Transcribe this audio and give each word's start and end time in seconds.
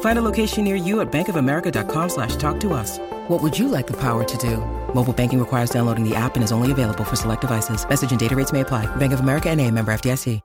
Find 0.00 0.18
a 0.18 0.22
location 0.22 0.64
near 0.64 0.74
you 0.74 1.00
at 1.00 1.12
bankofamerica.com 1.12 2.08
slash 2.08 2.34
talk 2.34 2.58
to 2.60 2.72
us. 2.72 2.98
What 3.28 3.40
would 3.40 3.56
you 3.56 3.68
like 3.68 3.86
the 3.86 4.00
power 4.00 4.24
to 4.24 4.36
do? 4.38 4.56
Mobile 4.92 5.12
banking 5.12 5.38
requires 5.38 5.70
downloading 5.70 6.02
the 6.02 6.16
app 6.16 6.34
and 6.34 6.42
is 6.42 6.50
only 6.50 6.72
available 6.72 7.04
for 7.04 7.14
select 7.14 7.42
devices. 7.42 7.88
Message 7.88 8.10
and 8.10 8.18
data 8.18 8.34
rates 8.34 8.52
may 8.52 8.62
apply. 8.62 8.86
Bank 8.96 9.12
of 9.12 9.20
America 9.20 9.48
and 9.48 9.60
a 9.60 9.70
member 9.70 9.92
FDIC. 9.92 10.40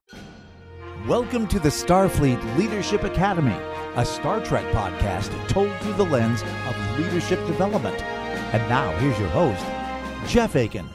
Welcome 1.07 1.47
to 1.47 1.59
the 1.59 1.67
Starfleet 1.67 2.57
Leadership 2.57 3.03
Academy, 3.03 3.57
a 3.97 4.05
Star 4.05 4.39
Trek 4.41 4.63
podcast 4.73 5.29
told 5.49 5.69
through 5.81 5.95
the 5.95 6.05
lens 6.05 6.41
of 6.41 6.99
leadership 6.99 7.45
development. 7.45 8.01
And 8.53 8.69
now, 8.69 8.95
here's 8.99 9.19
your 9.19 9.27
host, 9.29 9.65
Jeff 10.31 10.55
Akin. 10.55 10.87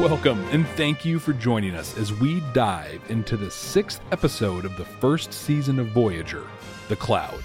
Welcome 0.00 0.44
and 0.48 0.66
thank 0.66 1.04
you 1.04 1.18
for 1.18 1.34
joining 1.34 1.74
us 1.74 1.98
as 1.98 2.10
we 2.10 2.40
dive 2.54 3.02
into 3.10 3.36
the 3.36 3.50
sixth 3.50 4.00
episode 4.12 4.64
of 4.64 4.78
the 4.78 4.84
first 4.86 5.30
season 5.30 5.78
of 5.78 5.88
Voyager, 5.88 6.46
The 6.88 6.96
Cloud. 6.96 7.42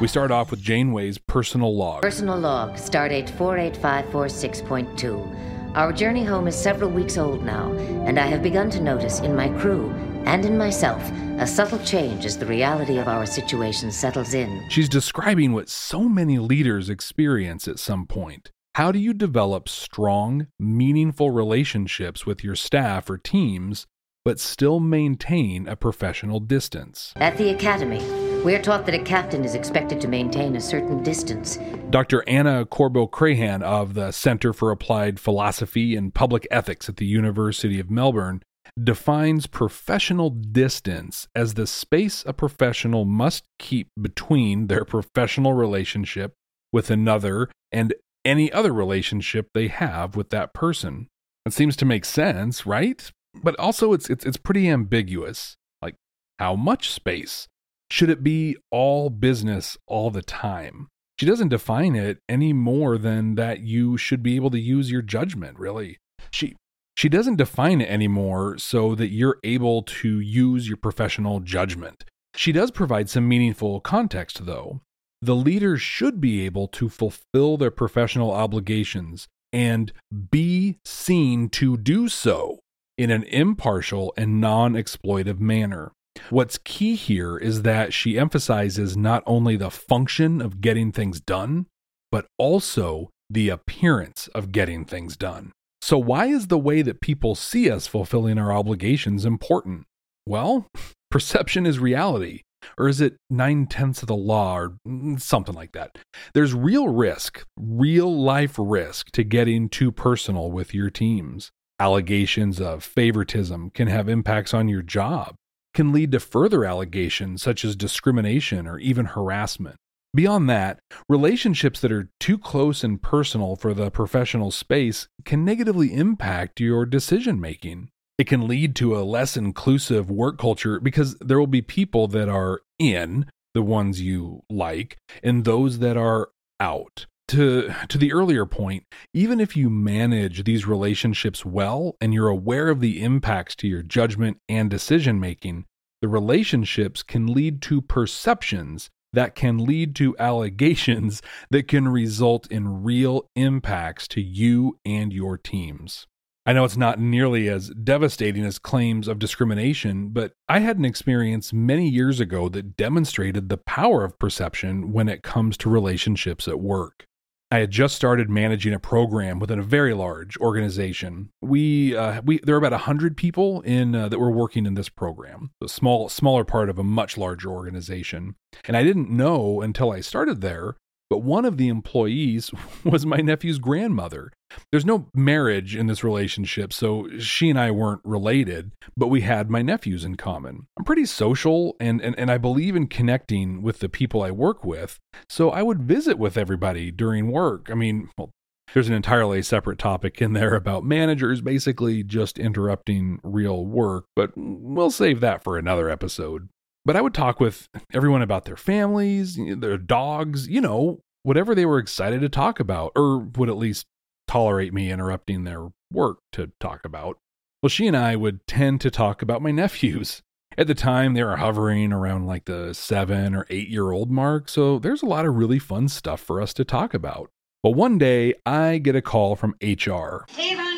We 0.00 0.08
start 0.08 0.32
off 0.32 0.50
with 0.50 0.60
Janeway's 0.60 1.18
personal 1.18 1.76
log. 1.76 2.02
Personal 2.02 2.36
log, 2.36 2.72
stardate 2.72 3.30
48546.2. 3.36 5.76
Our 5.76 5.92
journey 5.92 6.24
home 6.24 6.48
is 6.48 6.56
several 6.56 6.90
weeks 6.90 7.16
old 7.16 7.44
now, 7.44 7.70
and 8.04 8.18
I 8.18 8.26
have 8.26 8.42
begun 8.42 8.70
to 8.70 8.80
notice 8.80 9.20
in 9.20 9.36
my 9.36 9.50
crew 9.60 9.92
and 10.26 10.44
in 10.44 10.58
myself 10.58 11.00
a 11.38 11.46
subtle 11.46 11.78
change 11.84 12.24
as 12.24 12.36
the 12.36 12.46
reality 12.46 12.98
of 12.98 13.06
our 13.06 13.26
situation 13.26 13.92
settles 13.92 14.34
in. 14.34 14.68
She's 14.68 14.88
describing 14.88 15.52
what 15.52 15.68
so 15.68 16.08
many 16.08 16.40
leaders 16.40 16.90
experience 16.90 17.68
at 17.68 17.78
some 17.78 18.08
point. 18.08 18.50
How 18.76 18.90
do 18.90 18.98
you 18.98 19.12
develop 19.12 19.68
strong, 19.68 20.46
meaningful 20.58 21.30
relationships 21.30 22.24
with 22.24 22.42
your 22.42 22.54
staff 22.54 23.10
or 23.10 23.18
teams, 23.18 23.86
but 24.24 24.40
still 24.40 24.80
maintain 24.80 25.68
a 25.68 25.76
professional 25.76 26.40
distance? 26.40 27.12
At 27.16 27.36
the 27.36 27.50
Academy, 27.50 28.02
we 28.40 28.54
are 28.54 28.62
taught 28.62 28.86
that 28.86 28.94
a 28.94 29.02
captain 29.04 29.44
is 29.44 29.54
expected 29.54 30.00
to 30.00 30.08
maintain 30.08 30.56
a 30.56 30.60
certain 30.60 31.02
distance. 31.02 31.58
Dr. 31.90 32.26
Ana 32.26 32.64
Corbo 32.64 33.06
Crehan 33.06 33.60
of 33.60 33.92
the 33.92 34.10
Center 34.10 34.54
for 34.54 34.70
Applied 34.70 35.20
Philosophy 35.20 35.94
and 35.94 36.14
Public 36.14 36.48
Ethics 36.50 36.88
at 36.88 36.96
the 36.96 37.04
University 37.04 37.78
of 37.78 37.90
Melbourne 37.90 38.42
defines 38.82 39.46
professional 39.46 40.30
distance 40.30 41.28
as 41.34 41.54
the 41.54 41.66
space 41.66 42.24
a 42.26 42.32
professional 42.32 43.04
must 43.04 43.44
keep 43.58 43.88
between 44.00 44.68
their 44.68 44.86
professional 44.86 45.52
relationship 45.52 46.32
with 46.72 46.90
another 46.90 47.50
and 47.70 47.92
any 48.24 48.52
other 48.52 48.72
relationship 48.72 49.48
they 49.52 49.68
have 49.68 50.16
with 50.16 50.30
that 50.30 50.54
person. 50.54 51.08
It 51.44 51.52
seems 51.52 51.76
to 51.76 51.84
make 51.84 52.04
sense, 52.04 52.66
right? 52.66 53.10
But 53.42 53.58
also 53.58 53.92
it's 53.92 54.08
it's, 54.10 54.24
it's 54.24 54.36
pretty 54.36 54.68
ambiguous. 54.68 55.56
Like 55.80 55.96
how 56.38 56.54
much 56.54 56.90
space? 56.90 57.48
Should 57.90 58.10
it 58.10 58.22
be 58.22 58.56
all 58.70 59.10
business 59.10 59.76
all 59.86 60.10
the 60.10 60.22
time? 60.22 60.88
She 61.18 61.26
doesn't 61.26 61.48
define 61.48 61.94
it 61.94 62.18
any 62.28 62.52
more 62.52 62.98
than 62.98 63.34
that 63.34 63.60
you 63.60 63.96
should 63.96 64.22
be 64.22 64.36
able 64.36 64.50
to 64.50 64.58
use 64.58 64.90
your 64.90 65.02
judgment, 65.02 65.58
really. 65.58 65.98
She 66.30 66.56
she 66.96 67.08
doesn't 67.08 67.36
define 67.36 67.80
it 67.80 67.88
anymore 67.88 68.58
so 68.58 68.94
that 68.94 69.08
you're 69.08 69.38
able 69.44 69.82
to 69.82 70.20
use 70.20 70.68
your 70.68 70.76
professional 70.76 71.40
judgment. 71.40 72.04
She 72.34 72.52
does 72.52 72.70
provide 72.70 73.10
some 73.10 73.28
meaningful 73.28 73.80
context 73.80 74.46
though. 74.46 74.80
The 75.22 75.36
leader 75.36 75.78
should 75.78 76.20
be 76.20 76.44
able 76.44 76.66
to 76.68 76.88
fulfill 76.88 77.56
their 77.56 77.70
professional 77.70 78.32
obligations 78.32 79.28
and 79.52 79.92
be 80.30 80.78
seen 80.84 81.48
to 81.50 81.76
do 81.76 82.08
so 82.08 82.58
in 82.98 83.10
an 83.10 83.22
impartial 83.24 84.12
and 84.16 84.40
non 84.40 84.74
exploitive 84.74 85.38
manner. 85.38 85.92
What's 86.28 86.58
key 86.58 86.96
here 86.96 87.38
is 87.38 87.62
that 87.62 87.94
she 87.94 88.18
emphasizes 88.18 88.96
not 88.96 89.22
only 89.26 89.56
the 89.56 89.70
function 89.70 90.42
of 90.42 90.60
getting 90.60 90.92
things 90.92 91.20
done, 91.20 91.66
but 92.10 92.26
also 92.36 93.10
the 93.30 93.48
appearance 93.48 94.28
of 94.28 94.52
getting 94.52 94.84
things 94.84 95.16
done. 95.16 95.52
So, 95.80 95.98
why 95.98 96.26
is 96.26 96.48
the 96.48 96.58
way 96.58 96.82
that 96.82 97.00
people 97.00 97.34
see 97.34 97.70
us 97.70 97.86
fulfilling 97.86 98.38
our 98.38 98.52
obligations 98.52 99.24
important? 99.24 99.84
Well, 100.26 100.66
perception 101.10 101.64
is 101.64 101.78
reality. 101.78 102.42
Or 102.78 102.88
is 102.88 103.00
it 103.00 103.16
nine 103.30 103.66
tenths 103.66 104.02
of 104.02 104.08
the 104.08 104.16
law 104.16 104.56
or 104.56 104.76
something 105.18 105.54
like 105.54 105.72
that? 105.72 105.98
There's 106.34 106.54
real 106.54 106.88
risk, 106.88 107.44
real 107.56 108.14
life 108.14 108.54
risk 108.58 109.10
to 109.12 109.24
getting 109.24 109.68
too 109.68 109.92
personal 109.92 110.50
with 110.50 110.74
your 110.74 110.90
teams. 110.90 111.50
Allegations 111.78 112.60
of 112.60 112.84
favoritism 112.84 113.70
can 113.70 113.88
have 113.88 114.08
impacts 114.08 114.54
on 114.54 114.68
your 114.68 114.82
job 114.82 115.34
can 115.74 115.92
lead 115.92 116.12
to 116.12 116.20
further 116.20 116.64
allegations 116.64 117.42
such 117.42 117.64
as 117.64 117.76
discrimination 117.76 118.66
or 118.66 118.78
even 118.78 119.06
harassment. 119.06 119.76
Beyond 120.14 120.48
that, 120.50 120.78
relationships 121.08 121.80
that 121.80 121.92
are 121.92 122.10
too 122.20 122.36
close 122.36 122.84
and 122.84 123.00
personal 123.00 123.56
for 123.56 123.72
the 123.72 123.90
professional 123.90 124.50
space 124.50 125.08
can 125.24 125.44
negatively 125.44 125.94
impact 125.94 126.60
your 126.60 126.84
decision 126.84 127.40
making. 127.40 127.88
It 128.18 128.26
can 128.26 128.46
lead 128.46 128.76
to 128.76 128.96
a 128.96 129.00
less 129.00 129.36
inclusive 129.36 130.10
work 130.10 130.38
culture 130.38 130.80
because 130.80 131.16
there 131.20 131.38
will 131.38 131.46
be 131.46 131.62
people 131.62 132.08
that 132.08 132.28
are 132.28 132.60
in, 132.78 133.26
the 133.54 133.62
ones 133.62 134.00
you 134.00 134.42
like, 134.50 134.98
and 135.22 135.44
those 135.44 135.78
that 135.78 135.96
are 135.96 136.30
out. 136.60 137.06
To, 137.28 137.72
to 137.88 137.96
the 137.96 138.12
earlier 138.12 138.44
point, 138.44 138.84
even 139.14 139.40
if 139.40 139.56
you 139.56 139.70
manage 139.70 140.44
these 140.44 140.66
relationships 140.66 141.46
well 141.46 141.96
and 141.98 142.12
you're 142.12 142.28
aware 142.28 142.68
of 142.68 142.80
the 142.80 143.02
impacts 143.02 143.54
to 143.56 143.68
your 143.68 143.82
judgment 143.82 144.38
and 144.50 144.68
decision 144.68 145.18
making, 145.18 145.64
the 146.02 146.08
relationships 146.08 147.02
can 147.02 147.26
lead 147.26 147.62
to 147.62 147.80
perceptions 147.80 148.90
that 149.14 149.34
can 149.34 149.64
lead 149.64 149.94
to 149.96 150.16
allegations 150.18 151.22
that 151.50 151.68
can 151.68 151.88
result 151.88 152.46
in 152.50 152.82
real 152.82 153.28
impacts 153.34 154.08
to 154.08 154.20
you 154.20 154.78
and 154.84 155.12
your 155.12 155.38
teams. 155.38 156.06
I 156.44 156.52
know 156.52 156.64
it's 156.64 156.76
not 156.76 156.98
nearly 156.98 157.48
as 157.48 157.70
devastating 157.70 158.44
as 158.44 158.58
claims 158.58 159.06
of 159.06 159.20
discrimination, 159.20 160.08
but 160.08 160.32
I 160.48 160.58
had 160.58 160.76
an 160.76 160.84
experience 160.84 161.52
many 161.52 161.88
years 161.88 162.18
ago 162.18 162.48
that 162.48 162.76
demonstrated 162.76 163.48
the 163.48 163.58
power 163.58 164.04
of 164.04 164.18
perception 164.18 164.92
when 164.92 165.08
it 165.08 165.22
comes 165.22 165.56
to 165.58 165.70
relationships 165.70 166.48
at 166.48 166.58
work. 166.58 167.06
I 167.52 167.58
had 167.58 167.70
just 167.70 167.94
started 167.94 168.30
managing 168.30 168.72
a 168.72 168.78
program 168.78 169.38
within 169.38 169.58
a 169.58 169.62
very 169.62 169.92
large 169.92 170.38
organization. 170.38 171.28
We 171.42 171.94
uh, 171.94 172.22
we 172.24 172.40
there 172.42 172.58
were 172.58 172.66
about 172.66 172.80
hundred 172.80 173.14
people 173.14 173.60
in 173.60 173.94
uh, 173.94 174.08
that 174.08 174.18
were 174.18 174.30
working 174.30 174.64
in 174.64 174.72
this 174.72 174.88
program, 174.88 175.50
a 175.62 175.68
small 175.68 176.08
smaller 176.08 176.46
part 176.46 176.70
of 176.70 176.78
a 176.78 176.82
much 176.82 177.18
larger 177.18 177.50
organization. 177.50 178.36
And 178.64 178.74
I 178.74 178.82
didn't 178.82 179.10
know 179.10 179.60
until 179.60 179.92
I 179.92 180.00
started 180.00 180.40
there 180.40 180.76
but 181.12 181.18
one 181.18 181.44
of 181.44 181.58
the 181.58 181.68
employees 181.68 182.50
was 182.84 183.04
my 183.04 183.18
nephew's 183.18 183.58
grandmother. 183.58 184.32
There's 184.70 184.86
no 184.86 185.08
marriage 185.12 185.76
in 185.76 185.86
this 185.86 186.02
relationship, 186.02 186.72
so 186.72 187.06
she 187.18 187.50
and 187.50 187.60
I 187.60 187.70
weren't 187.70 188.00
related, 188.02 188.72
but 188.96 189.08
we 189.08 189.20
had 189.20 189.50
my 189.50 189.60
nephews 189.60 190.06
in 190.06 190.14
common. 190.14 190.68
I'm 190.78 190.86
pretty 190.86 191.04
social 191.04 191.76
and, 191.78 192.00
and, 192.00 192.18
and 192.18 192.30
I 192.30 192.38
believe 192.38 192.74
in 192.74 192.86
connecting 192.86 193.60
with 193.60 193.80
the 193.80 193.90
people 193.90 194.22
I 194.22 194.30
work 194.30 194.64
with, 194.64 194.98
so 195.28 195.50
I 195.50 195.62
would 195.62 195.82
visit 195.82 196.18
with 196.18 196.38
everybody 196.38 196.90
during 196.90 197.30
work. 197.30 197.68
I 197.70 197.74
mean, 197.74 198.08
well, 198.16 198.30
there's 198.72 198.88
an 198.88 198.94
entirely 198.94 199.42
separate 199.42 199.78
topic 199.78 200.22
in 200.22 200.32
there 200.32 200.54
about 200.54 200.82
managers 200.82 201.42
basically 201.42 202.02
just 202.02 202.38
interrupting 202.38 203.20
real 203.22 203.66
work, 203.66 204.06
but 204.16 204.30
we'll 204.34 204.90
save 204.90 205.20
that 205.20 205.44
for 205.44 205.58
another 205.58 205.90
episode. 205.90 206.48
But 206.84 206.96
I 206.96 207.00
would 207.00 207.14
talk 207.14 207.40
with 207.40 207.68
everyone 207.92 208.22
about 208.22 208.44
their 208.44 208.56
families, 208.56 209.38
their 209.38 209.78
dogs, 209.78 210.48
you 210.48 210.60
know, 210.60 211.00
whatever 211.22 211.54
they 211.54 211.66
were 211.66 211.78
excited 211.78 212.20
to 212.22 212.28
talk 212.28 212.58
about, 212.58 212.92
or 212.96 213.18
would 213.18 213.48
at 213.48 213.56
least 213.56 213.86
tolerate 214.26 214.74
me 214.74 214.90
interrupting 214.90 215.44
their 215.44 215.68
work 215.92 216.18
to 216.32 216.50
talk 216.58 216.84
about. 216.84 217.18
Well, 217.62 217.70
she 217.70 217.86
and 217.86 217.96
I 217.96 218.16
would 218.16 218.46
tend 218.46 218.80
to 218.80 218.90
talk 218.90 219.22
about 219.22 219.42
my 219.42 219.50
nephews. 219.52 220.22
At 220.58 220.66
the 220.66 220.74
time, 220.74 221.14
they 221.14 221.22
were 221.22 221.36
hovering 221.36 221.92
around 221.92 222.26
like 222.26 222.44
the 222.44 222.74
seven 222.74 223.34
or 223.34 223.46
eight 223.48 223.68
year 223.68 223.90
old 223.90 224.10
mark, 224.10 224.48
so 224.48 224.78
there's 224.78 225.02
a 225.02 225.06
lot 225.06 225.24
of 225.24 225.36
really 225.36 225.58
fun 225.58 225.88
stuff 225.88 226.20
for 226.20 226.42
us 226.42 226.52
to 226.54 226.64
talk 226.64 226.92
about. 226.92 227.30
But 227.62 227.70
one 227.70 227.96
day, 227.96 228.34
I 228.44 228.78
get 228.78 228.96
a 228.96 229.02
call 229.02 229.36
from 229.36 229.54
HR. 229.62 230.24
Hey. 230.28 230.71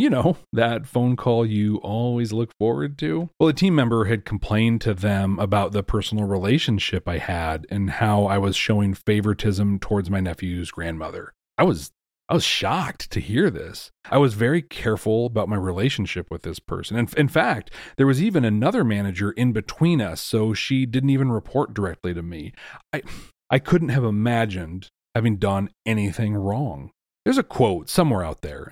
You 0.00 0.08
know, 0.08 0.38
that 0.54 0.86
phone 0.86 1.14
call 1.14 1.44
you 1.44 1.76
always 1.76 2.32
look 2.32 2.56
forward 2.56 2.96
to. 3.00 3.28
Well, 3.38 3.50
a 3.50 3.52
team 3.52 3.74
member 3.74 4.06
had 4.06 4.24
complained 4.24 4.80
to 4.80 4.94
them 4.94 5.38
about 5.38 5.72
the 5.72 5.82
personal 5.82 6.24
relationship 6.24 7.06
I 7.06 7.18
had 7.18 7.66
and 7.68 7.90
how 7.90 8.24
I 8.24 8.38
was 8.38 8.56
showing 8.56 8.94
favoritism 8.94 9.78
towards 9.78 10.08
my 10.08 10.20
nephew's 10.20 10.70
grandmother. 10.70 11.34
I 11.58 11.64
was 11.64 11.92
I 12.30 12.34
was 12.34 12.44
shocked 12.44 13.10
to 13.10 13.20
hear 13.20 13.50
this. 13.50 13.90
I 14.10 14.16
was 14.16 14.32
very 14.32 14.62
careful 14.62 15.26
about 15.26 15.50
my 15.50 15.56
relationship 15.56 16.30
with 16.30 16.44
this 16.44 16.60
person. 16.60 16.96
And 16.96 17.12
in 17.14 17.28
fact, 17.28 17.70
there 17.98 18.06
was 18.06 18.22
even 18.22 18.42
another 18.42 18.84
manager 18.84 19.32
in 19.32 19.52
between 19.52 20.00
us, 20.00 20.22
so 20.22 20.54
she 20.54 20.86
didn't 20.86 21.10
even 21.10 21.30
report 21.30 21.74
directly 21.74 22.14
to 22.14 22.22
me. 22.22 22.54
I 22.90 23.02
I 23.50 23.58
couldn't 23.58 23.90
have 23.90 24.04
imagined 24.04 24.88
having 25.14 25.36
done 25.36 25.68
anything 25.84 26.34
wrong. 26.34 26.92
There's 27.24 27.38
a 27.38 27.42
quote 27.42 27.88
somewhere 27.88 28.24
out 28.24 28.40
there, 28.40 28.68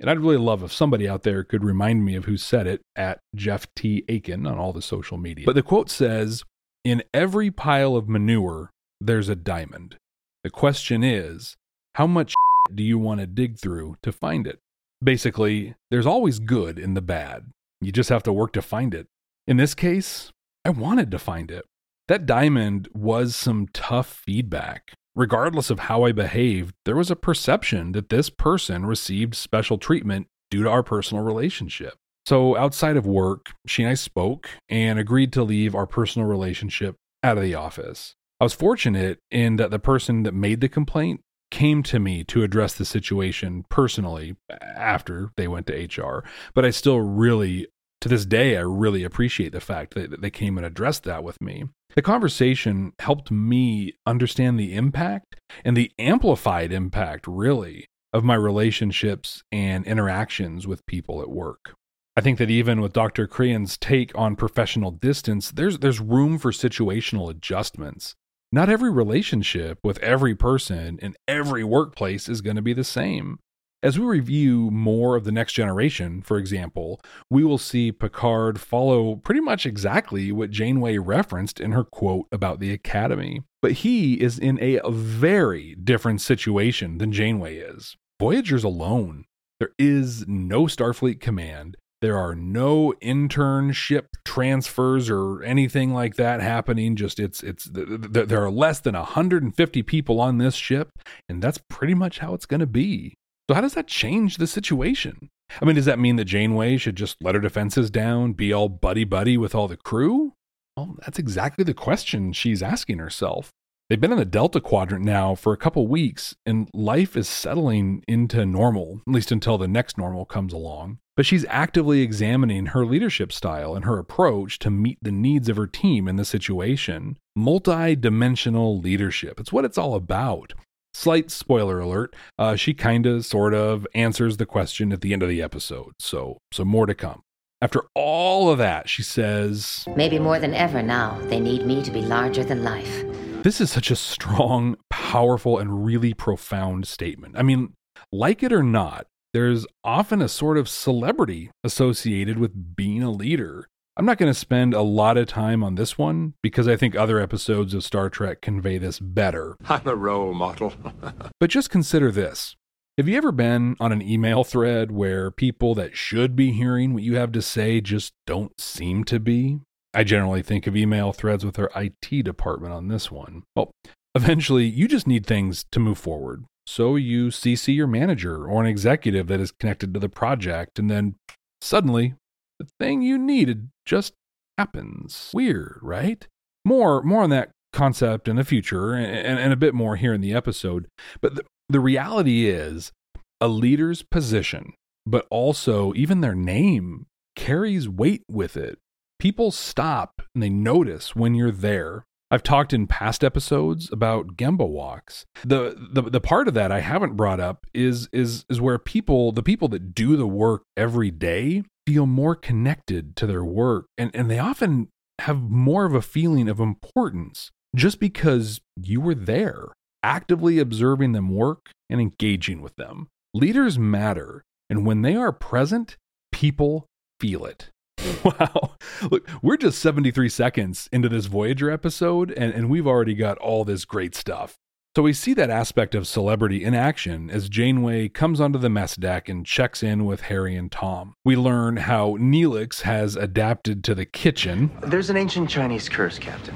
and 0.00 0.10
I'd 0.10 0.18
really 0.18 0.36
love 0.36 0.62
if 0.62 0.72
somebody 0.72 1.08
out 1.08 1.22
there 1.22 1.44
could 1.44 1.64
remind 1.64 2.04
me 2.04 2.16
of 2.16 2.24
who 2.24 2.36
said 2.36 2.66
it 2.66 2.82
at 2.96 3.20
Jeff 3.34 3.66
T. 3.76 4.04
Akin 4.08 4.46
on 4.46 4.58
all 4.58 4.72
the 4.72 4.82
social 4.82 5.18
media. 5.18 5.46
But 5.46 5.54
the 5.54 5.62
quote 5.62 5.88
says, 5.88 6.42
In 6.84 7.02
every 7.14 7.50
pile 7.50 7.94
of 7.94 8.08
manure, 8.08 8.70
there's 9.00 9.28
a 9.28 9.36
diamond. 9.36 9.96
The 10.42 10.50
question 10.50 11.04
is, 11.04 11.56
how 11.94 12.06
much 12.06 12.34
do 12.74 12.82
you 12.82 12.98
want 12.98 13.20
to 13.20 13.26
dig 13.26 13.58
through 13.58 13.96
to 14.02 14.12
find 14.12 14.46
it? 14.46 14.58
Basically, 15.02 15.74
there's 15.90 16.06
always 16.06 16.38
good 16.38 16.78
in 16.78 16.94
the 16.94 17.02
bad. 17.02 17.50
You 17.80 17.92
just 17.92 18.10
have 18.10 18.22
to 18.24 18.32
work 18.32 18.52
to 18.52 18.62
find 18.62 18.94
it. 18.94 19.06
In 19.46 19.56
this 19.56 19.74
case, 19.74 20.30
I 20.64 20.70
wanted 20.70 21.10
to 21.10 21.18
find 21.18 21.50
it. 21.50 21.64
That 22.08 22.26
diamond 22.26 22.88
was 22.92 23.34
some 23.34 23.68
tough 23.72 24.08
feedback. 24.24 24.92
Regardless 25.14 25.68
of 25.68 25.80
how 25.80 26.04
I 26.04 26.12
behaved, 26.12 26.74
there 26.84 26.96
was 26.96 27.10
a 27.10 27.16
perception 27.16 27.92
that 27.92 28.08
this 28.08 28.30
person 28.30 28.86
received 28.86 29.34
special 29.34 29.76
treatment 29.76 30.26
due 30.50 30.62
to 30.62 30.70
our 30.70 30.82
personal 30.82 31.22
relationship. 31.22 31.94
So, 32.24 32.56
outside 32.56 32.96
of 32.96 33.04
work, 33.04 33.52
she 33.66 33.82
and 33.82 33.90
I 33.90 33.94
spoke 33.94 34.48
and 34.68 34.98
agreed 34.98 35.32
to 35.34 35.42
leave 35.42 35.74
our 35.74 35.86
personal 35.86 36.28
relationship 36.28 36.96
out 37.22 37.36
of 37.36 37.42
the 37.42 37.54
office. 37.54 38.14
I 38.40 38.44
was 38.44 38.54
fortunate 38.54 39.18
in 39.30 39.56
that 39.56 39.70
the 39.70 39.78
person 39.78 40.22
that 40.22 40.34
made 40.34 40.60
the 40.60 40.68
complaint 40.68 41.20
came 41.50 41.82
to 41.82 42.00
me 42.00 42.24
to 42.24 42.42
address 42.42 42.74
the 42.74 42.84
situation 42.84 43.64
personally 43.68 44.36
after 44.74 45.30
they 45.36 45.46
went 45.46 45.66
to 45.66 45.74
HR. 45.74 46.24
But 46.54 46.64
I 46.64 46.70
still 46.70 47.00
really, 47.00 47.66
to 48.00 48.08
this 48.08 48.24
day, 48.24 48.56
I 48.56 48.62
really 48.62 49.04
appreciate 49.04 49.52
the 49.52 49.60
fact 49.60 49.94
that 49.94 50.22
they 50.22 50.30
came 50.30 50.56
and 50.56 50.66
addressed 50.66 51.04
that 51.04 51.22
with 51.22 51.40
me. 51.40 51.64
The 51.94 52.02
conversation 52.02 52.92
helped 52.98 53.30
me 53.30 53.94
understand 54.06 54.58
the 54.58 54.74
impact 54.74 55.36
and 55.64 55.76
the 55.76 55.92
amplified 55.98 56.72
impact, 56.72 57.26
really, 57.26 57.86
of 58.12 58.24
my 58.24 58.34
relationships 58.34 59.42
and 59.52 59.86
interactions 59.86 60.66
with 60.66 60.86
people 60.86 61.20
at 61.20 61.30
work. 61.30 61.74
I 62.16 62.20
think 62.20 62.38
that 62.38 62.50
even 62.50 62.80
with 62.80 62.92
Dr. 62.92 63.26
Crehan's 63.26 63.78
take 63.78 64.16
on 64.16 64.36
professional 64.36 64.90
distance, 64.90 65.50
there's 65.50 65.78
there's 65.78 66.00
room 66.00 66.38
for 66.38 66.50
situational 66.50 67.30
adjustments 67.30 68.14
not 68.52 68.68
every 68.68 68.90
relationship 68.90 69.78
with 69.82 69.98
every 70.00 70.34
person 70.34 70.98
in 71.00 71.16
every 71.26 71.64
workplace 71.64 72.28
is 72.28 72.42
going 72.42 72.56
to 72.56 72.62
be 72.62 72.74
the 72.74 72.84
same. 72.84 73.38
As 73.84 73.98
we 73.98 74.06
review 74.06 74.70
more 74.70 75.16
of 75.16 75.24
the 75.24 75.32
next 75.32 75.54
generation, 75.54 76.22
for 76.22 76.38
example, 76.38 77.00
we 77.28 77.42
will 77.42 77.58
see 77.58 77.90
Picard 77.90 78.60
follow 78.60 79.16
pretty 79.16 79.40
much 79.40 79.66
exactly 79.66 80.30
what 80.30 80.52
Janeway 80.52 80.98
referenced 80.98 81.58
in 81.58 81.72
her 81.72 81.82
quote 81.82 82.28
about 82.30 82.60
the 82.60 82.72
Academy. 82.72 83.42
But 83.60 83.72
he 83.72 84.20
is 84.20 84.38
in 84.38 84.62
a 84.62 84.80
very 84.88 85.74
different 85.74 86.20
situation 86.20 86.98
than 86.98 87.10
Janeway 87.10 87.56
is. 87.56 87.96
Voyager's 88.20 88.62
alone. 88.62 89.24
There 89.58 89.72
is 89.80 90.28
no 90.28 90.66
Starfleet 90.66 91.18
command. 91.18 91.76
There 92.00 92.16
are 92.16 92.36
no 92.36 92.94
internship 93.02 94.06
transfers 94.24 95.10
or 95.10 95.42
anything 95.42 95.92
like 95.92 96.14
that 96.16 96.40
happening. 96.40 96.94
Just 96.94 97.18
it's 97.18 97.42
it's 97.42 97.68
there 97.72 98.44
are 98.44 98.50
less 98.50 98.78
than 98.78 98.94
150 98.94 99.82
people 99.82 100.20
on 100.20 100.38
this 100.38 100.54
ship, 100.54 100.90
and 101.28 101.42
that's 101.42 101.60
pretty 101.68 101.94
much 101.94 102.20
how 102.20 102.34
it's 102.34 102.46
going 102.46 102.60
to 102.60 102.66
be. 102.66 103.14
So 103.48 103.54
how 103.54 103.60
does 103.60 103.74
that 103.74 103.86
change 103.86 104.36
the 104.36 104.46
situation? 104.46 105.28
I 105.60 105.64
mean, 105.64 105.76
does 105.76 105.84
that 105.84 105.98
mean 105.98 106.16
that 106.16 106.24
Janeway 106.24 106.76
should 106.76 106.96
just 106.96 107.16
let 107.22 107.34
her 107.34 107.40
defenses 107.40 107.90
down, 107.90 108.32
be 108.32 108.52
all 108.52 108.68
buddy 108.68 109.04
buddy 109.04 109.36
with 109.36 109.54
all 109.54 109.68
the 109.68 109.76
crew? 109.76 110.34
Well, 110.76 110.96
that's 111.00 111.18
exactly 111.18 111.64
the 111.64 111.74
question 111.74 112.32
she's 112.32 112.62
asking 112.62 112.98
herself. 112.98 113.50
They've 113.90 114.00
been 114.00 114.12
in 114.12 114.18
the 114.18 114.24
Delta 114.24 114.58
Quadrant 114.58 115.04
now 115.04 115.34
for 115.34 115.52
a 115.52 115.58
couple 115.58 115.86
weeks, 115.86 116.34
and 116.46 116.70
life 116.72 117.14
is 117.14 117.28
settling 117.28 118.02
into 118.08 118.46
normal, 118.46 119.02
at 119.06 119.12
least 119.12 119.30
until 119.30 119.58
the 119.58 119.68
next 119.68 119.98
normal 119.98 120.24
comes 120.24 120.54
along. 120.54 120.98
But 121.14 121.26
she's 121.26 121.44
actively 121.50 122.00
examining 122.00 122.66
her 122.66 122.86
leadership 122.86 123.32
style 123.32 123.74
and 123.74 123.84
her 123.84 123.98
approach 123.98 124.58
to 124.60 124.70
meet 124.70 124.96
the 125.02 125.12
needs 125.12 125.50
of 125.50 125.58
her 125.58 125.66
team 125.66 126.08
in 126.08 126.16
the 126.16 126.24
situation. 126.24 127.18
Multi 127.36 127.94
dimensional 127.94 128.78
leadership. 128.78 129.38
It's 129.38 129.52
what 129.52 129.66
it's 129.66 129.76
all 129.76 129.94
about. 129.94 130.54
Slight 130.94 131.30
spoiler 131.30 131.78
alert, 131.78 132.14
uh, 132.38 132.56
she 132.56 132.74
kind 132.74 133.06
of, 133.06 133.24
sort 133.24 133.54
of 133.54 133.86
answers 133.94 134.36
the 134.36 134.46
question 134.46 134.92
at 134.92 135.00
the 135.00 135.12
end 135.12 135.22
of 135.22 135.28
the 135.28 135.42
episode. 135.42 135.92
So, 135.98 136.38
so 136.52 136.64
more 136.64 136.86
to 136.86 136.94
come. 136.94 137.22
After 137.62 137.84
all 137.94 138.50
of 138.50 138.58
that, 138.58 138.88
she 138.88 139.02
says, 139.02 139.84
Maybe 139.96 140.18
more 140.18 140.38
than 140.38 140.52
ever 140.52 140.82
now, 140.82 141.18
they 141.28 141.38
need 141.38 141.64
me 141.64 141.82
to 141.82 141.90
be 141.90 142.02
larger 142.02 142.42
than 142.44 142.64
life. 142.64 143.04
This 143.42 143.60
is 143.60 143.70
such 143.70 143.90
a 143.90 143.96
strong, 143.96 144.76
powerful, 144.90 145.58
and 145.58 145.84
really 145.84 146.12
profound 146.12 146.86
statement. 146.86 147.36
I 147.38 147.42
mean, 147.42 147.74
like 148.10 148.42
it 148.42 148.52
or 148.52 148.62
not, 148.62 149.06
there's 149.32 149.66
often 149.82 150.20
a 150.20 150.28
sort 150.28 150.58
of 150.58 150.68
celebrity 150.68 151.50
associated 151.64 152.38
with 152.38 152.76
being 152.76 153.02
a 153.02 153.10
leader. 153.10 153.66
I'm 153.94 154.06
not 154.06 154.16
going 154.16 154.32
to 154.32 154.38
spend 154.38 154.72
a 154.72 154.80
lot 154.80 155.18
of 155.18 155.26
time 155.26 155.62
on 155.62 155.74
this 155.74 155.98
one 155.98 156.32
because 156.42 156.66
I 156.66 156.76
think 156.76 156.96
other 156.96 157.20
episodes 157.20 157.74
of 157.74 157.84
Star 157.84 158.08
Trek 158.08 158.40
convey 158.40 158.78
this 158.78 158.98
better. 158.98 159.56
I'm 159.68 159.86
a 159.86 159.94
role 159.94 160.32
model. 160.32 160.72
but 161.40 161.50
just 161.50 161.68
consider 161.68 162.10
this. 162.10 162.56
Have 162.96 163.06
you 163.06 163.18
ever 163.18 163.32
been 163.32 163.76
on 163.80 163.92
an 163.92 164.00
email 164.00 164.44
thread 164.44 164.92
where 164.92 165.30
people 165.30 165.74
that 165.74 165.94
should 165.94 166.34
be 166.34 166.52
hearing 166.52 166.94
what 166.94 167.02
you 167.02 167.16
have 167.16 167.32
to 167.32 167.42
say 167.42 167.82
just 167.82 168.14
don't 168.26 168.58
seem 168.58 169.04
to 169.04 169.20
be? 169.20 169.60
I 169.92 170.04
generally 170.04 170.42
think 170.42 170.66
of 170.66 170.74
email 170.74 171.12
threads 171.12 171.44
with 171.44 171.58
our 171.58 171.70
IT 171.76 172.24
department 172.24 172.72
on 172.72 172.88
this 172.88 173.10
one. 173.10 173.42
Well, 173.54 173.72
eventually, 174.14 174.64
you 174.64 174.88
just 174.88 175.06
need 175.06 175.26
things 175.26 175.66
to 175.70 175.80
move 175.80 175.98
forward. 175.98 176.44
So 176.66 176.96
you 176.96 177.28
CC 177.28 177.74
your 177.74 177.86
manager 177.86 178.46
or 178.46 178.62
an 178.62 178.68
executive 178.68 179.26
that 179.26 179.40
is 179.40 179.52
connected 179.52 179.92
to 179.92 180.00
the 180.00 180.08
project, 180.08 180.78
and 180.78 180.90
then 180.90 181.16
suddenly 181.60 182.14
the 182.62 182.84
thing 182.84 183.02
you 183.02 183.18
needed 183.18 183.68
just 183.86 184.14
happens. 184.58 185.30
Weird, 185.34 185.78
right? 185.82 186.26
More, 186.64 187.02
more 187.02 187.22
on 187.22 187.30
that 187.30 187.50
concept 187.72 188.28
in 188.28 188.36
the 188.36 188.44
future 188.44 188.94
and, 188.94 189.38
and, 189.38 189.52
a 189.52 189.56
bit 189.56 189.74
more 189.74 189.96
here 189.96 190.12
in 190.12 190.20
the 190.20 190.34
episode. 190.34 190.86
But 191.20 191.36
the, 191.36 191.44
the 191.68 191.80
reality 191.80 192.48
is 192.48 192.92
a 193.40 193.48
leader's 193.48 194.02
position, 194.02 194.74
but 195.06 195.26
also 195.30 195.92
even 195.94 196.20
their 196.20 196.34
name 196.34 197.06
carries 197.34 197.88
weight 197.88 198.22
with 198.28 198.56
it 198.56 198.78
people 199.22 199.52
stop 199.52 200.20
and 200.34 200.42
they 200.42 200.50
notice 200.50 201.14
when 201.14 201.32
you're 201.32 201.52
there. 201.52 202.04
I've 202.32 202.42
talked 202.42 202.72
in 202.72 202.86
past 202.86 203.22
episodes 203.22 203.92
about 203.92 204.38
Gemba 204.38 204.66
walks. 204.66 205.26
The, 205.44 205.76
the 205.92 206.00
the 206.00 206.20
part 206.20 206.48
of 206.48 206.54
that 206.54 206.72
I 206.72 206.80
haven't 206.80 207.14
brought 207.14 207.40
up 207.40 207.66
is 207.74 208.08
is 208.10 208.46
is 208.48 208.58
where 208.58 208.78
people 208.78 209.32
the 209.32 209.42
people 209.42 209.68
that 209.68 209.94
do 209.94 210.16
the 210.16 210.26
work 210.26 210.62
every 210.74 211.10
day 211.10 211.62
feel 211.86 212.06
more 212.06 212.34
connected 212.34 213.16
to 213.16 213.26
their 213.26 213.44
work 213.44 213.86
and, 213.98 214.10
and 214.14 214.30
they 214.30 214.38
often 214.38 214.88
have 215.20 215.42
more 215.42 215.84
of 215.84 215.94
a 215.94 216.00
feeling 216.00 216.48
of 216.48 216.58
importance 216.58 217.50
just 217.76 218.00
because 218.00 218.60
you 218.76 219.00
were 219.00 219.14
there, 219.14 219.68
actively 220.02 220.58
observing 220.58 221.12
them 221.12 221.28
work 221.28 221.70
and 221.90 222.00
engaging 222.00 222.62
with 222.62 222.74
them. 222.76 223.08
Leaders 223.34 223.78
matter, 223.78 224.42
and 224.70 224.86
when 224.86 225.02
they 225.02 225.14
are 225.14 225.32
present, 225.32 225.96
people 226.32 226.86
feel 227.20 227.44
it. 227.44 227.68
Wow. 228.24 228.76
Look, 229.10 229.28
we're 229.42 229.56
just 229.56 229.78
73 229.80 230.28
seconds 230.28 230.88
into 230.92 231.08
this 231.08 231.26
Voyager 231.26 231.70
episode, 231.70 232.30
and, 232.32 232.54
and 232.54 232.70
we've 232.70 232.86
already 232.86 233.14
got 233.14 233.38
all 233.38 233.64
this 233.64 233.84
great 233.84 234.14
stuff. 234.14 234.58
So 234.94 235.02
we 235.02 235.14
see 235.14 235.32
that 235.34 235.48
aspect 235.48 235.94
of 235.94 236.06
celebrity 236.06 236.62
in 236.62 236.74
action 236.74 237.30
as 237.30 237.48
Janeway 237.48 238.10
comes 238.10 238.40
onto 238.40 238.58
the 238.58 238.68
mess 238.68 238.94
deck 238.94 239.28
and 239.28 239.46
checks 239.46 239.82
in 239.82 240.04
with 240.04 240.22
Harry 240.22 240.54
and 240.54 240.70
Tom. 240.70 241.14
We 241.24 241.34
learn 241.34 241.78
how 241.78 242.18
Neelix 242.18 242.82
has 242.82 243.16
adapted 243.16 243.82
to 243.84 243.94
the 243.94 244.04
kitchen. 244.04 244.70
There's 244.82 245.08
an 245.08 245.16
ancient 245.16 245.48
Chinese 245.48 245.88
curse, 245.88 246.18
Captain. 246.18 246.54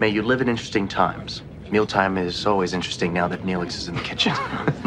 May 0.00 0.08
you 0.08 0.22
live 0.22 0.40
in 0.40 0.48
interesting 0.48 0.88
times. 0.88 1.42
Mealtime 1.70 2.18
is 2.18 2.44
always 2.44 2.74
interesting 2.74 3.12
now 3.12 3.28
that 3.28 3.44
Neelix 3.44 3.76
is 3.76 3.86
in 3.86 3.94
the 3.94 4.00
kitchen. 4.00 4.34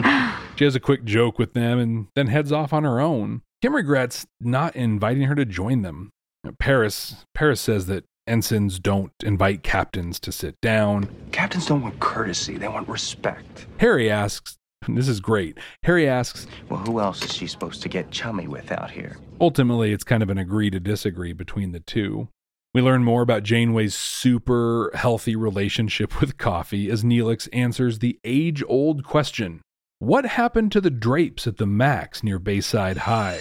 she 0.58 0.66
has 0.66 0.76
a 0.76 0.80
quick 0.82 1.06
joke 1.06 1.40
with 1.40 1.54
them 1.54 1.80
and 1.80 2.08
then 2.16 2.28
heads 2.28 2.52
off 2.52 2.74
on 2.74 2.84
her 2.84 3.00
own. 3.00 3.44
Kim 3.62 3.76
regrets 3.76 4.26
not 4.40 4.76
inviting 4.76 5.24
her 5.24 5.36
to 5.36 5.46
join 5.46 5.82
them. 5.82 6.12
Paris 6.60 7.26
Paris 7.34 7.60
says 7.60 7.88
that 7.88 8.06
ensigns 8.28 8.80
don't 8.80 9.12
invite 9.24 9.64
captains 9.64 10.20
to 10.20 10.32
sit 10.32 10.56
down. 10.62 11.10
Captains 11.32 11.66
don't 11.66 11.82
want 11.82 12.00
courtesy, 12.00 12.58
they 12.58 12.68
want 12.68 12.88
respect. 12.88 13.68
Harry 13.78 14.10
asks, 14.10 14.58
this 14.88 15.08
is 15.08 15.20
great. 15.20 15.58
Harry 15.84 16.08
asks, 16.08 16.48
Well, 16.70 16.80
who 16.80 17.00
else 17.00 17.24
is 17.24 17.34
she 17.34 17.48
supposed 17.48 17.82
to 17.82 17.90
get 17.90 18.12
chummy 18.12 18.48
with 18.48 18.72
out 18.72 18.92
here? 18.92 19.18
Ultimately, 19.42 19.92
it's 19.92 20.04
kind 20.04 20.22
of 20.22 20.30
an 20.30 20.38
agree 20.38 20.70
to 20.70 20.80
disagree 20.80 21.34
between 21.34 21.72
the 21.72 21.80
two. 21.80 22.30
We 22.74 22.82
learn 22.82 23.04
more 23.04 23.22
about 23.22 23.44
Janeway's 23.44 23.96
super 23.96 24.92
healthy 24.94 25.36
relationship 25.36 26.20
with 26.20 26.38
coffee 26.38 26.90
as 26.90 27.04
Neelix 27.04 27.48
answers 27.54 28.00
the 28.00 28.20
age 28.24 28.64
old 28.68 29.04
question 29.04 29.62
What 30.00 30.26
happened 30.26 30.74
to 30.74 30.82
the 30.82 30.90
drapes 30.90 31.48
at 31.48 31.56
the 31.56 31.66
Max 31.66 32.22
near 32.22 32.38
Bayside 32.38 32.98
High? 32.98 33.40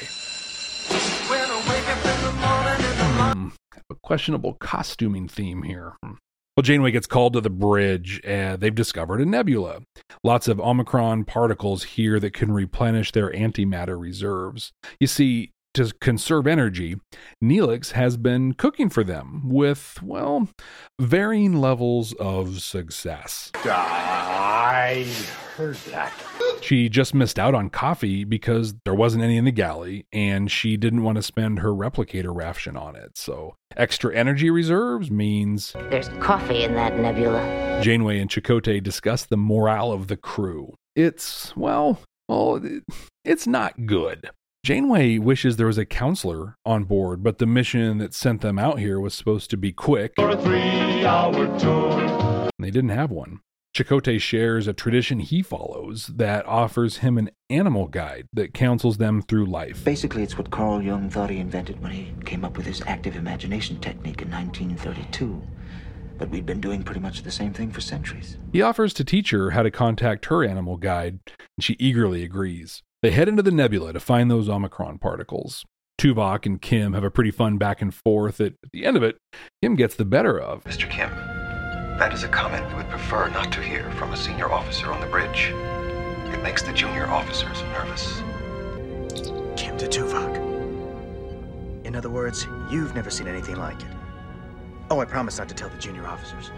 Hmm, 3.33 3.49
a 3.91 3.95
questionable 4.05 4.55
costuming 4.61 5.27
theme 5.27 5.65
here. 5.65 5.95
Well, 6.03 6.63
Janeway 6.63 6.93
gets 6.93 7.09
called 7.09 7.33
to 7.33 7.41
the 7.41 7.51
bridge 7.51 8.21
and 8.23 8.61
they've 8.61 8.73
discovered 8.73 9.21
a 9.21 9.27
nebula. 9.27 9.81
Lots 10.23 10.47
of 10.47 10.61
Omicron 10.61 11.25
particles 11.25 11.83
here 11.83 12.21
that 12.21 12.35
can 12.35 12.53
replenish 12.53 13.11
their 13.11 13.33
antimatter 13.33 13.99
reserves. 13.99 14.73
You 15.01 15.09
see, 15.09 15.51
to 15.75 15.93
conserve 16.01 16.47
energy, 16.47 16.97
Neelix 17.43 17.93
has 17.93 18.17
been 18.17 18.55
cooking 18.55 18.89
for 18.89 19.05
them 19.05 19.49
with, 19.49 20.01
well, 20.03 20.49
varying 21.01 21.61
levels 21.61 22.13
of 22.15 22.61
success. 22.63 23.51
I 23.65 25.07
heard 25.57 25.77
that. 25.91 26.13
She 26.61 26.89
just 26.89 27.15
missed 27.15 27.39
out 27.39 27.55
on 27.55 27.69
coffee 27.69 28.25
because 28.25 28.75
there 28.85 28.95
wasn't 28.95 29.23
any 29.23 29.37
in 29.37 29.45
the 29.45 29.53
galley, 29.53 30.07
and 30.13 30.51
she 30.51 30.77
didn't 30.77 31.03
want 31.03 31.17
to 31.17 31.23
spend 31.23 31.59
her 31.59 31.71
replicator 31.71 32.35
ration 32.35 32.77
on 32.77 32.97
it. 32.97 33.19
So, 33.19 33.55
extra 33.77 34.15
energy 34.15 34.51
reserves 34.51 35.11
means. 35.11 35.75
There's 35.91 36.09
coffee 36.21 36.63
in 36.63 36.75
that 36.75 36.97
nebula. 36.97 37.81
Janeway 37.83 38.19
and 38.19 38.31
Chakotay 38.31 38.83
discuss 38.83 39.27
the 39.27 39.37
morale 39.37 39.93
of 39.93 40.09
the 40.09 40.17
crew. 40.17 40.75
It's, 40.97 41.55
well, 41.57 42.01
well, 42.29 42.63
it's 43.25 43.47
not 43.47 43.85
good. 43.85 44.31
Janeway 44.65 45.19
wishes 45.19 45.59
there 45.59 45.67
was 45.67 45.77
a 45.77 45.85
counselor 45.85 46.57
on 46.65 46.85
board, 46.85 47.23
but 47.23 47.37
the 47.37 47.45
mission 47.45 47.99
that 47.99 48.15
sent 48.15 48.41
them 48.41 48.59
out 48.59 48.79
here 48.79 48.99
was 48.99 49.13
supposed 49.13 49.51
to 49.51 49.59
be 49.59 49.73
quick. 49.73 50.15
For 50.17 50.31
a 50.31 50.41
three 50.41 51.05
hour 51.05 51.59
tour. 51.59 52.49
They 52.59 52.71
didn't 52.71 52.89
have 52.89 53.11
one. 53.11 53.41
Chakotay 53.77 54.19
shares 54.19 54.67
a 54.67 54.73
tradition 54.73 55.19
he 55.19 55.43
follows 55.43 56.07
that 56.07 56.47
offers 56.47 56.99
him 56.99 57.19
an 57.19 57.29
animal 57.51 57.89
guide 57.89 58.27
that 58.33 58.55
counsels 58.55 58.97
them 58.97 59.21
through 59.21 59.45
life. 59.45 59.85
Basically, 59.85 60.23
it's 60.23 60.39
what 60.39 60.51
Carl 60.51 60.81
Jung 60.81 61.11
thought 61.11 61.29
he 61.29 61.41
invented 61.41 61.83
when 61.83 61.93
he 61.93 62.15
came 62.25 62.43
up 62.43 62.57
with 62.57 62.65
his 62.65 62.81
active 62.87 63.17
imagination 63.17 63.79
technique 63.81 64.23
in 64.23 64.31
1932. 64.31 65.43
But 66.17 66.31
we'd 66.31 66.47
been 66.47 66.63
doing 66.63 66.83
pretty 66.83 67.01
much 67.01 67.23
the 67.23 67.31
same 67.31 67.53
thing 67.53 67.71
for 67.71 67.83
centuries. 67.83 68.39
He 68.51 68.63
offers 68.63 68.95
to 68.95 69.05
teach 69.05 69.29
her 69.29 69.51
how 69.51 69.63
to 69.63 69.71
contact 69.71 70.25
her 70.27 70.43
animal 70.43 70.79
guide, 70.79 71.19
and 71.59 71.63
she 71.63 71.77
eagerly 71.79 72.23
agrees. 72.23 72.83
They 73.05 73.11
head 73.11 73.29
into 73.29 73.43
the 73.43 73.51
nebula 73.51 73.93
to 73.93 74.01
find 74.01 74.31
those 74.31 74.49
Omicron 74.49 74.97
particles. 74.97 75.67
Tuvok 76.01 76.47
and 76.47 76.59
Kim 76.59 76.95
have 76.95 77.05
a 77.05 77.11
pretty 77.11 77.31
fun 77.31 77.59
back 77.59 77.83
and 77.83 77.95
forth. 77.95 78.41
At 78.41 78.55
the 78.73 78.87
end 78.87 78.97
of 78.97 79.03
it, 79.03 79.19
Kim 79.61 79.77
gets 79.77 79.95
the 79.95 80.07
better 80.07 80.41
of. 80.41 80.65
Mr. 80.65 80.89
Kim, 80.89 81.11
that 81.99 82.15
is 82.15 82.23
a 82.23 82.29
comment 82.29 82.67
we 82.69 82.77
would 82.77 82.89
prefer 82.89 83.29
not 83.29 83.53
to 83.53 83.61
hear 83.61 83.91
from 83.99 84.15
a 84.15 84.17
senior 84.17 84.51
officer 84.51 84.91
on 84.91 85.03
the 85.03 85.07
bridge. 85.09 85.53
It 86.33 86.43
makes 86.43 86.63
the 86.63 86.73
junior 86.73 87.07
officers 87.07 87.61
nervous. 87.75 88.21
Kim 89.55 89.77
to 89.77 89.87
Tuvok. 89.87 90.35
In 91.85 91.95
other 91.95 92.09
words, 92.09 92.47
you've 92.71 92.95
never 92.95 93.11
seen 93.11 93.29
anything 93.29 93.57
like 93.57 93.83
it. 93.83 93.97
Oh, 94.91 95.01
I 95.01 95.05
promise 95.05 95.37
not 95.37 95.51
to 95.51 95.55
tell 95.55 95.69
the 95.69 95.77
junior 95.77 96.07
officers. 96.07 96.51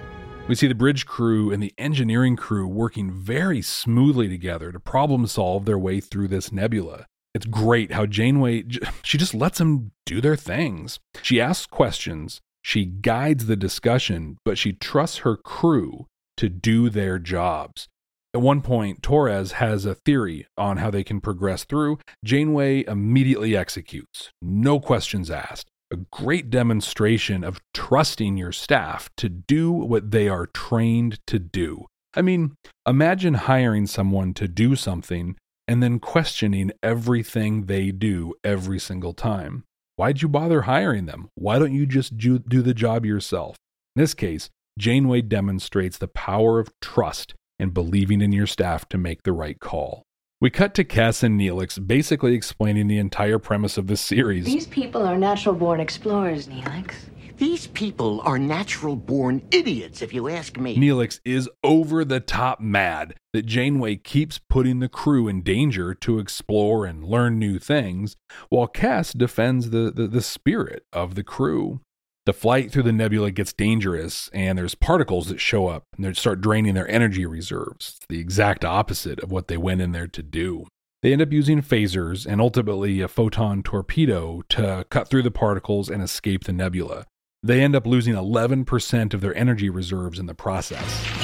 We 0.48 0.54
see 0.54 0.68
the 0.68 0.76
bridge 0.76 1.06
crew 1.06 1.50
and 1.50 1.60
the 1.60 1.74
engineering 1.76 2.36
crew 2.36 2.68
working 2.68 3.10
very 3.10 3.60
smoothly 3.62 4.28
together 4.28 4.70
to 4.70 4.78
problem 4.78 5.26
solve 5.26 5.64
their 5.64 5.78
way 5.78 5.98
through 5.98 6.28
this 6.28 6.52
nebula. 6.52 7.06
It's 7.34 7.46
great 7.46 7.90
how 7.90 8.06
Janeway, 8.06 8.64
she 9.02 9.18
just 9.18 9.34
lets 9.34 9.58
them 9.58 9.90
do 10.04 10.20
their 10.20 10.36
things. 10.36 11.00
She 11.20 11.40
asks 11.40 11.66
questions, 11.66 12.40
she 12.62 12.84
guides 12.84 13.46
the 13.46 13.56
discussion, 13.56 14.38
but 14.44 14.56
she 14.56 14.72
trusts 14.72 15.18
her 15.18 15.36
crew 15.36 16.06
to 16.36 16.48
do 16.48 16.90
their 16.90 17.18
jobs. 17.18 17.88
At 18.32 18.40
one 18.40 18.62
point, 18.62 19.02
Torres 19.02 19.52
has 19.52 19.84
a 19.84 19.96
theory 19.96 20.46
on 20.56 20.76
how 20.76 20.92
they 20.92 21.02
can 21.02 21.20
progress 21.20 21.64
through. 21.64 21.98
Janeway 22.24 22.84
immediately 22.86 23.56
executes, 23.56 24.30
no 24.40 24.78
questions 24.78 25.28
asked 25.28 25.70
a 25.92 25.96
great 25.96 26.50
demonstration 26.50 27.44
of 27.44 27.60
trusting 27.72 28.36
your 28.36 28.52
staff 28.52 29.08
to 29.16 29.28
do 29.28 29.70
what 29.70 30.10
they 30.10 30.28
are 30.28 30.46
trained 30.46 31.18
to 31.26 31.38
do. 31.38 31.86
I 32.14 32.22
mean, 32.22 32.56
imagine 32.86 33.34
hiring 33.34 33.86
someone 33.86 34.34
to 34.34 34.48
do 34.48 34.74
something 34.74 35.36
and 35.68 35.82
then 35.82 35.98
questioning 35.98 36.72
everything 36.82 37.66
they 37.66 37.90
do 37.90 38.34
every 38.42 38.78
single 38.78 39.12
time. 39.12 39.64
Why'd 39.96 40.22
you 40.22 40.28
bother 40.28 40.62
hiring 40.62 41.06
them? 41.06 41.28
Why 41.34 41.58
don't 41.58 41.74
you 41.74 41.86
just 41.86 42.16
do, 42.16 42.38
the 42.38 42.74
job 42.74 43.04
yourself? 43.04 43.56
In 43.94 44.02
this 44.02 44.14
case, 44.14 44.50
Janeway 44.78 45.22
demonstrates 45.22 45.98
the 45.98 46.08
power 46.08 46.58
of 46.58 46.70
trust 46.80 47.34
and 47.58 47.72
believing 47.72 48.20
in 48.20 48.32
your 48.32 48.46
staff 48.46 48.88
to 48.90 48.98
make 48.98 49.22
the 49.22 49.32
right 49.32 49.58
call. 49.58 50.02
We 50.38 50.50
cut 50.50 50.74
to 50.74 50.84
Cass 50.84 51.22
and 51.22 51.40
Neelix 51.40 51.84
basically 51.86 52.34
explaining 52.34 52.88
the 52.88 52.98
entire 52.98 53.38
premise 53.38 53.78
of 53.78 53.86
this 53.86 54.02
series. 54.02 54.44
These 54.44 54.66
people 54.66 55.02
are 55.02 55.16
natural 55.16 55.54
born 55.54 55.80
explorers, 55.80 56.46
Neelix. 56.46 56.92
These 57.38 57.68
people 57.68 58.20
are 58.20 58.38
natural 58.38 58.96
born 58.96 59.40
idiots, 59.50 60.02
if 60.02 60.12
you 60.12 60.28
ask 60.28 60.58
me. 60.58 60.76
Neelix 60.76 61.20
is 61.24 61.48
over 61.64 62.04
the 62.04 62.20
top 62.20 62.60
mad 62.60 63.14
that 63.32 63.46
Janeway 63.46 63.96
keeps 63.96 64.38
putting 64.50 64.80
the 64.80 64.90
crew 64.90 65.26
in 65.26 65.40
danger 65.40 65.94
to 65.94 66.18
explore 66.18 66.84
and 66.84 67.02
learn 67.02 67.38
new 67.38 67.58
things, 67.58 68.16
while 68.50 68.66
Cass 68.66 69.14
defends 69.14 69.70
the, 69.70 69.90
the, 69.90 70.06
the 70.06 70.22
spirit 70.22 70.84
of 70.92 71.14
the 71.14 71.24
crew. 71.24 71.80
The 72.26 72.32
flight 72.32 72.72
through 72.72 72.82
the 72.82 72.92
nebula 72.92 73.30
gets 73.30 73.52
dangerous, 73.52 74.28
and 74.32 74.58
there's 74.58 74.74
particles 74.74 75.28
that 75.28 75.40
show 75.40 75.68
up 75.68 75.84
and 75.94 76.04
they 76.04 76.12
start 76.12 76.40
draining 76.40 76.74
their 76.74 76.90
energy 76.90 77.24
reserves. 77.24 78.00
The 78.08 78.18
exact 78.18 78.64
opposite 78.64 79.20
of 79.20 79.30
what 79.30 79.46
they 79.46 79.56
went 79.56 79.80
in 79.80 79.92
there 79.92 80.08
to 80.08 80.22
do. 80.24 80.66
They 81.02 81.12
end 81.12 81.22
up 81.22 81.30
using 81.30 81.62
phasers 81.62 82.26
and 82.26 82.40
ultimately 82.40 83.00
a 83.00 83.06
photon 83.06 83.62
torpedo 83.62 84.42
to 84.48 84.84
cut 84.90 85.06
through 85.06 85.22
the 85.22 85.30
particles 85.30 85.88
and 85.88 86.02
escape 86.02 86.44
the 86.44 86.52
nebula. 86.52 87.06
They 87.44 87.62
end 87.62 87.76
up 87.76 87.86
losing 87.86 88.14
11% 88.14 89.14
of 89.14 89.20
their 89.20 89.36
energy 89.36 89.70
reserves 89.70 90.18
in 90.18 90.26
the 90.26 90.34
process. 90.34 91.15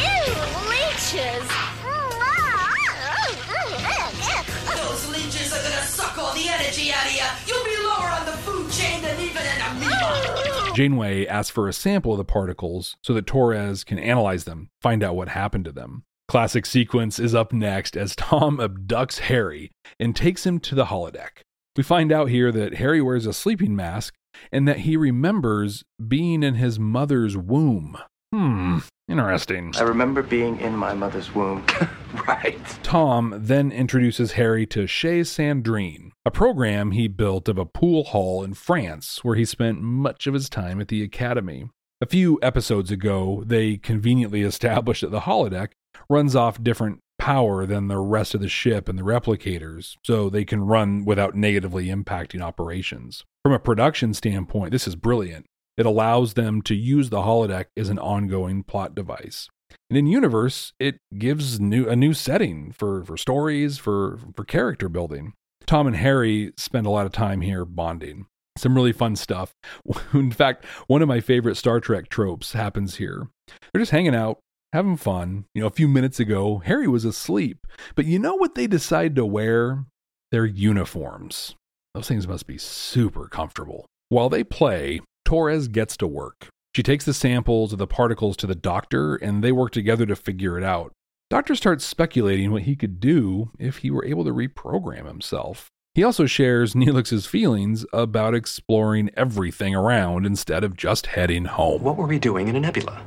Janeway 10.74 11.26
asks 11.26 11.50
for 11.50 11.68
a 11.68 11.72
sample 11.72 12.12
of 12.12 12.18
the 12.18 12.24
particles 12.24 12.96
so 13.02 13.12
that 13.12 13.26
Torres 13.26 13.84
can 13.84 13.98
analyze 13.98 14.44
them, 14.44 14.70
find 14.80 15.04
out 15.04 15.16
what 15.16 15.28
happened 15.28 15.66
to 15.66 15.72
them. 15.72 16.04
Classic 16.28 16.64
sequence 16.64 17.18
is 17.18 17.34
up 17.34 17.52
next 17.52 17.94
as 17.94 18.16
Tom 18.16 18.56
abducts 18.56 19.18
Harry 19.18 19.70
and 20.00 20.16
takes 20.16 20.46
him 20.46 20.58
to 20.60 20.74
the 20.74 20.86
holodeck. 20.86 21.42
We 21.76 21.82
find 21.82 22.10
out 22.10 22.30
here 22.30 22.50
that 22.52 22.74
Harry 22.74 23.02
wears 23.02 23.26
a 23.26 23.34
sleeping 23.34 23.76
mask 23.76 24.14
and 24.50 24.66
that 24.66 24.80
he 24.80 24.96
remembers 24.96 25.84
being 26.08 26.42
in 26.42 26.54
his 26.54 26.78
mother's 26.78 27.36
womb. 27.36 27.98
Hmm, 28.32 28.78
interesting. 29.08 29.74
I 29.76 29.82
remember 29.82 30.22
being 30.22 30.58
in 30.58 30.74
my 30.74 30.94
mother's 30.94 31.34
womb. 31.34 31.66
right. 32.26 32.78
Tom 32.82 33.34
then 33.36 33.70
introduces 33.70 34.32
Harry 34.32 34.64
to 34.68 34.86
Chez 34.86 35.24
Sandrine, 35.24 36.11
a 36.24 36.30
program 36.30 36.92
he 36.92 37.08
built 37.08 37.48
of 37.48 37.58
a 37.58 37.66
pool 37.66 38.04
hall 38.04 38.44
in 38.44 38.54
France 38.54 39.24
where 39.24 39.34
he 39.34 39.44
spent 39.44 39.80
much 39.80 40.26
of 40.26 40.34
his 40.34 40.48
time 40.48 40.80
at 40.80 40.88
the 40.88 41.02
academy. 41.02 41.68
A 42.00 42.06
few 42.06 42.38
episodes 42.42 42.90
ago, 42.90 43.42
they 43.46 43.76
conveniently 43.76 44.42
established 44.42 45.02
that 45.02 45.10
the 45.10 45.20
holodeck 45.20 45.70
runs 46.08 46.36
off 46.36 46.62
different 46.62 47.00
power 47.18 47.66
than 47.66 47.88
the 47.88 47.98
rest 47.98 48.34
of 48.34 48.40
the 48.40 48.48
ship 48.48 48.88
and 48.88 48.98
the 48.98 49.04
replicators, 49.04 49.96
so 50.04 50.28
they 50.28 50.44
can 50.44 50.60
run 50.60 51.04
without 51.04 51.36
negatively 51.36 51.86
impacting 51.86 52.40
operations. 52.40 53.24
From 53.44 53.52
a 53.52 53.58
production 53.58 54.14
standpoint, 54.14 54.72
this 54.72 54.88
is 54.88 54.96
brilliant. 54.96 55.46
It 55.76 55.86
allows 55.86 56.34
them 56.34 56.62
to 56.62 56.74
use 56.74 57.10
the 57.10 57.22
holodeck 57.22 57.66
as 57.76 57.88
an 57.88 57.98
ongoing 57.98 58.62
plot 58.62 58.94
device. 58.94 59.48
And 59.88 59.96
in 59.96 60.06
universe, 60.06 60.72
it 60.78 60.98
gives 61.16 61.58
new 61.58 61.88
a 61.88 61.96
new 61.96 62.12
setting 62.12 62.72
for, 62.72 63.04
for 63.04 63.16
stories, 63.16 63.78
for, 63.78 64.18
for 64.34 64.44
character 64.44 64.88
building. 64.88 65.32
Tom 65.72 65.86
and 65.86 65.96
Harry 65.96 66.52
spend 66.58 66.86
a 66.86 66.90
lot 66.90 67.06
of 67.06 67.12
time 67.12 67.40
here 67.40 67.64
bonding. 67.64 68.26
Some 68.58 68.74
really 68.74 68.92
fun 68.92 69.16
stuff. 69.16 69.54
In 70.12 70.30
fact, 70.30 70.66
one 70.86 71.00
of 71.00 71.08
my 71.08 71.20
favorite 71.20 71.54
Star 71.54 71.80
Trek 71.80 72.10
tropes 72.10 72.52
happens 72.52 72.96
here. 72.96 73.28
They're 73.48 73.80
just 73.80 73.90
hanging 73.90 74.14
out, 74.14 74.38
having 74.74 74.98
fun. 74.98 75.46
You 75.54 75.62
know, 75.62 75.68
a 75.68 75.70
few 75.70 75.88
minutes 75.88 76.20
ago, 76.20 76.58
Harry 76.58 76.86
was 76.86 77.06
asleep. 77.06 77.66
But 77.94 78.04
you 78.04 78.18
know 78.18 78.34
what 78.34 78.54
they 78.54 78.66
decide 78.66 79.16
to 79.16 79.24
wear? 79.24 79.86
Their 80.30 80.44
uniforms. 80.44 81.54
Those 81.94 82.06
things 82.06 82.28
must 82.28 82.46
be 82.46 82.58
super 82.58 83.26
comfortable. 83.26 83.86
While 84.10 84.28
they 84.28 84.44
play, 84.44 85.00
Torres 85.24 85.68
gets 85.68 85.96
to 85.96 86.06
work. 86.06 86.48
She 86.76 86.82
takes 86.82 87.06
the 87.06 87.14
samples 87.14 87.72
of 87.72 87.78
the 87.78 87.86
particles 87.86 88.36
to 88.36 88.46
the 88.46 88.54
doctor, 88.54 89.16
and 89.16 89.42
they 89.42 89.52
work 89.52 89.72
together 89.72 90.04
to 90.04 90.16
figure 90.16 90.58
it 90.58 90.64
out. 90.64 90.92
Doctor 91.32 91.54
starts 91.54 91.86
speculating 91.86 92.52
what 92.52 92.64
he 92.64 92.76
could 92.76 93.00
do 93.00 93.52
if 93.58 93.78
he 93.78 93.90
were 93.90 94.04
able 94.04 94.22
to 94.22 94.34
reprogram 94.34 95.06
himself. 95.06 95.70
He 95.94 96.04
also 96.04 96.26
shares 96.26 96.74
Neelix's 96.74 97.24
feelings 97.24 97.86
about 97.90 98.34
exploring 98.34 99.08
everything 99.16 99.74
around 99.74 100.26
instead 100.26 100.62
of 100.62 100.76
just 100.76 101.06
heading 101.06 101.46
home. 101.46 101.82
What 101.82 101.96
were 101.96 102.06
we 102.06 102.18
doing 102.18 102.48
in 102.48 102.56
a 102.56 102.60
nebula? 102.60 103.00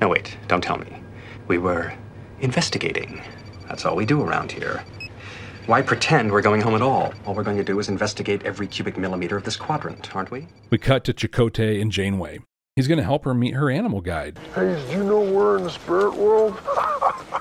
No, 0.00 0.08
wait, 0.08 0.38
don't 0.48 0.64
tell 0.64 0.78
me. 0.78 0.86
We 1.48 1.58
were 1.58 1.92
investigating. 2.40 3.20
That's 3.68 3.84
all 3.84 3.94
we 3.94 4.06
do 4.06 4.22
around 4.22 4.52
here. 4.52 4.82
Why 5.66 5.82
pretend 5.82 6.32
we're 6.32 6.40
going 6.40 6.62
home 6.62 6.76
at 6.76 6.80
all? 6.80 7.12
All 7.26 7.34
we're 7.34 7.42
going 7.42 7.58
to 7.58 7.62
do 7.62 7.78
is 7.78 7.90
investigate 7.90 8.42
every 8.44 8.68
cubic 8.68 8.96
millimeter 8.96 9.36
of 9.36 9.44
this 9.44 9.56
quadrant, 9.56 10.16
aren't 10.16 10.30
we? 10.30 10.48
We 10.70 10.78
cut 10.78 11.04
to 11.04 11.12
Chakotay 11.12 11.82
and 11.82 11.92
Janeway. 11.92 12.38
He's 12.74 12.88
going 12.88 12.98
to 12.98 13.04
help 13.04 13.26
her 13.26 13.34
meet 13.34 13.52
her 13.52 13.68
animal 13.70 14.00
guide. 14.00 14.38
Hey, 14.54 14.76
did 14.76 14.90
you 14.90 15.04
know 15.04 15.20
we're 15.20 15.58
in 15.58 15.64
the 15.64 15.70
spirit 15.70 16.14
world? 16.14 16.58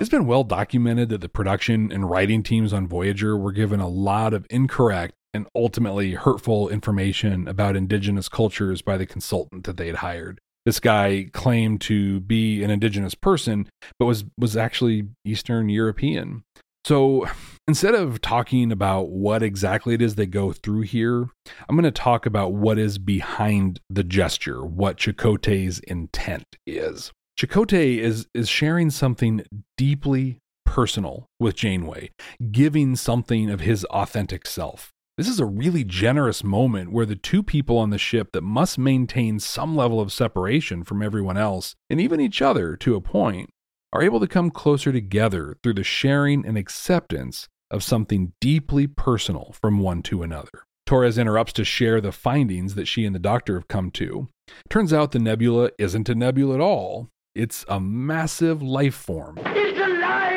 It's 0.00 0.10
been 0.10 0.26
well 0.26 0.42
documented 0.42 1.08
that 1.10 1.20
the 1.20 1.28
production 1.28 1.92
and 1.92 2.10
writing 2.10 2.42
teams 2.42 2.72
on 2.72 2.88
Voyager 2.88 3.36
were 3.36 3.52
given 3.52 3.78
a 3.78 3.88
lot 3.88 4.34
of 4.34 4.44
incorrect 4.50 5.14
and 5.32 5.46
ultimately 5.54 6.12
hurtful 6.12 6.68
information 6.68 7.46
about 7.46 7.76
indigenous 7.76 8.28
cultures 8.28 8.82
by 8.82 8.96
the 8.96 9.06
consultant 9.06 9.64
that 9.64 9.76
they 9.76 9.86
had 9.86 9.96
hired. 9.96 10.40
This 10.66 10.80
guy 10.80 11.30
claimed 11.32 11.80
to 11.82 12.20
be 12.20 12.64
an 12.64 12.70
indigenous 12.70 13.14
person, 13.14 13.68
but 13.98 14.06
was, 14.06 14.24
was 14.36 14.56
actually 14.56 15.08
Eastern 15.24 15.68
European. 15.68 16.42
So 16.84 17.26
instead 17.68 17.94
of 17.94 18.20
talking 18.20 18.72
about 18.72 19.10
what 19.10 19.42
exactly 19.42 19.94
it 19.94 20.02
is 20.02 20.16
they 20.16 20.26
go 20.26 20.52
through 20.52 20.82
here, 20.82 21.28
I'm 21.68 21.76
going 21.76 21.84
to 21.84 21.90
talk 21.90 22.26
about 22.26 22.52
what 22.52 22.78
is 22.78 22.98
behind 22.98 23.80
the 23.88 24.04
gesture, 24.04 24.64
what 24.64 24.96
Chakotay's 24.96 25.78
intent 25.78 26.44
is. 26.66 27.12
Chakotay 27.38 27.98
is 27.98 28.28
is 28.32 28.48
sharing 28.48 28.90
something 28.90 29.44
deeply 29.76 30.38
personal 30.64 31.26
with 31.40 31.56
Janeway, 31.56 32.10
giving 32.52 32.94
something 32.94 33.50
of 33.50 33.60
his 33.60 33.84
authentic 33.86 34.46
self. 34.46 34.92
This 35.18 35.28
is 35.28 35.40
a 35.40 35.44
really 35.44 35.82
generous 35.82 36.44
moment 36.44 36.92
where 36.92 37.06
the 37.06 37.16
two 37.16 37.42
people 37.42 37.76
on 37.76 37.90
the 37.90 37.98
ship 37.98 38.30
that 38.32 38.42
must 38.42 38.78
maintain 38.78 39.40
some 39.40 39.74
level 39.76 40.00
of 40.00 40.12
separation 40.12 40.84
from 40.84 41.02
everyone 41.02 41.36
else, 41.36 41.74
and 41.90 42.00
even 42.00 42.20
each 42.20 42.40
other 42.40 42.76
to 42.76 42.94
a 42.94 43.00
point, 43.00 43.50
are 43.92 44.02
able 44.02 44.20
to 44.20 44.28
come 44.28 44.50
closer 44.50 44.92
together 44.92 45.56
through 45.62 45.74
the 45.74 45.84
sharing 45.84 46.46
and 46.46 46.56
acceptance 46.56 47.48
of 47.70 47.82
something 47.82 48.32
deeply 48.40 48.86
personal 48.86 49.54
from 49.60 49.80
one 49.80 50.02
to 50.02 50.22
another. 50.22 50.64
Torres 50.86 51.18
interrupts 51.18 51.52
to 51.54 51.64
share 51.64 52.00
the 52.00 52.12
findings 52.12 52.74
that 52.76 52.86
she 52.86 53.04
and 53.04 53.14
the 53.14 53.20
doctor 53.20 53.54
have 53.54 53.68
come 53.68 53.90
to. 53.92 54.28
Turns 54.68 54.92
out 54.92 55.12
the 55.12 55.18
nebula 55.18 55.70
isn't 55.78 56.08
a 56.08 56.14
nebula 56.14 56.54
at 56.54 56.60
all, 56.60 57.08
it's 57.34 57.64
a 57.68 57.80
massive 57.80 58.62
life 58.62 58.94
form. 58.94 59.38
It's 59.38 59.78
alive! 59.78 60.34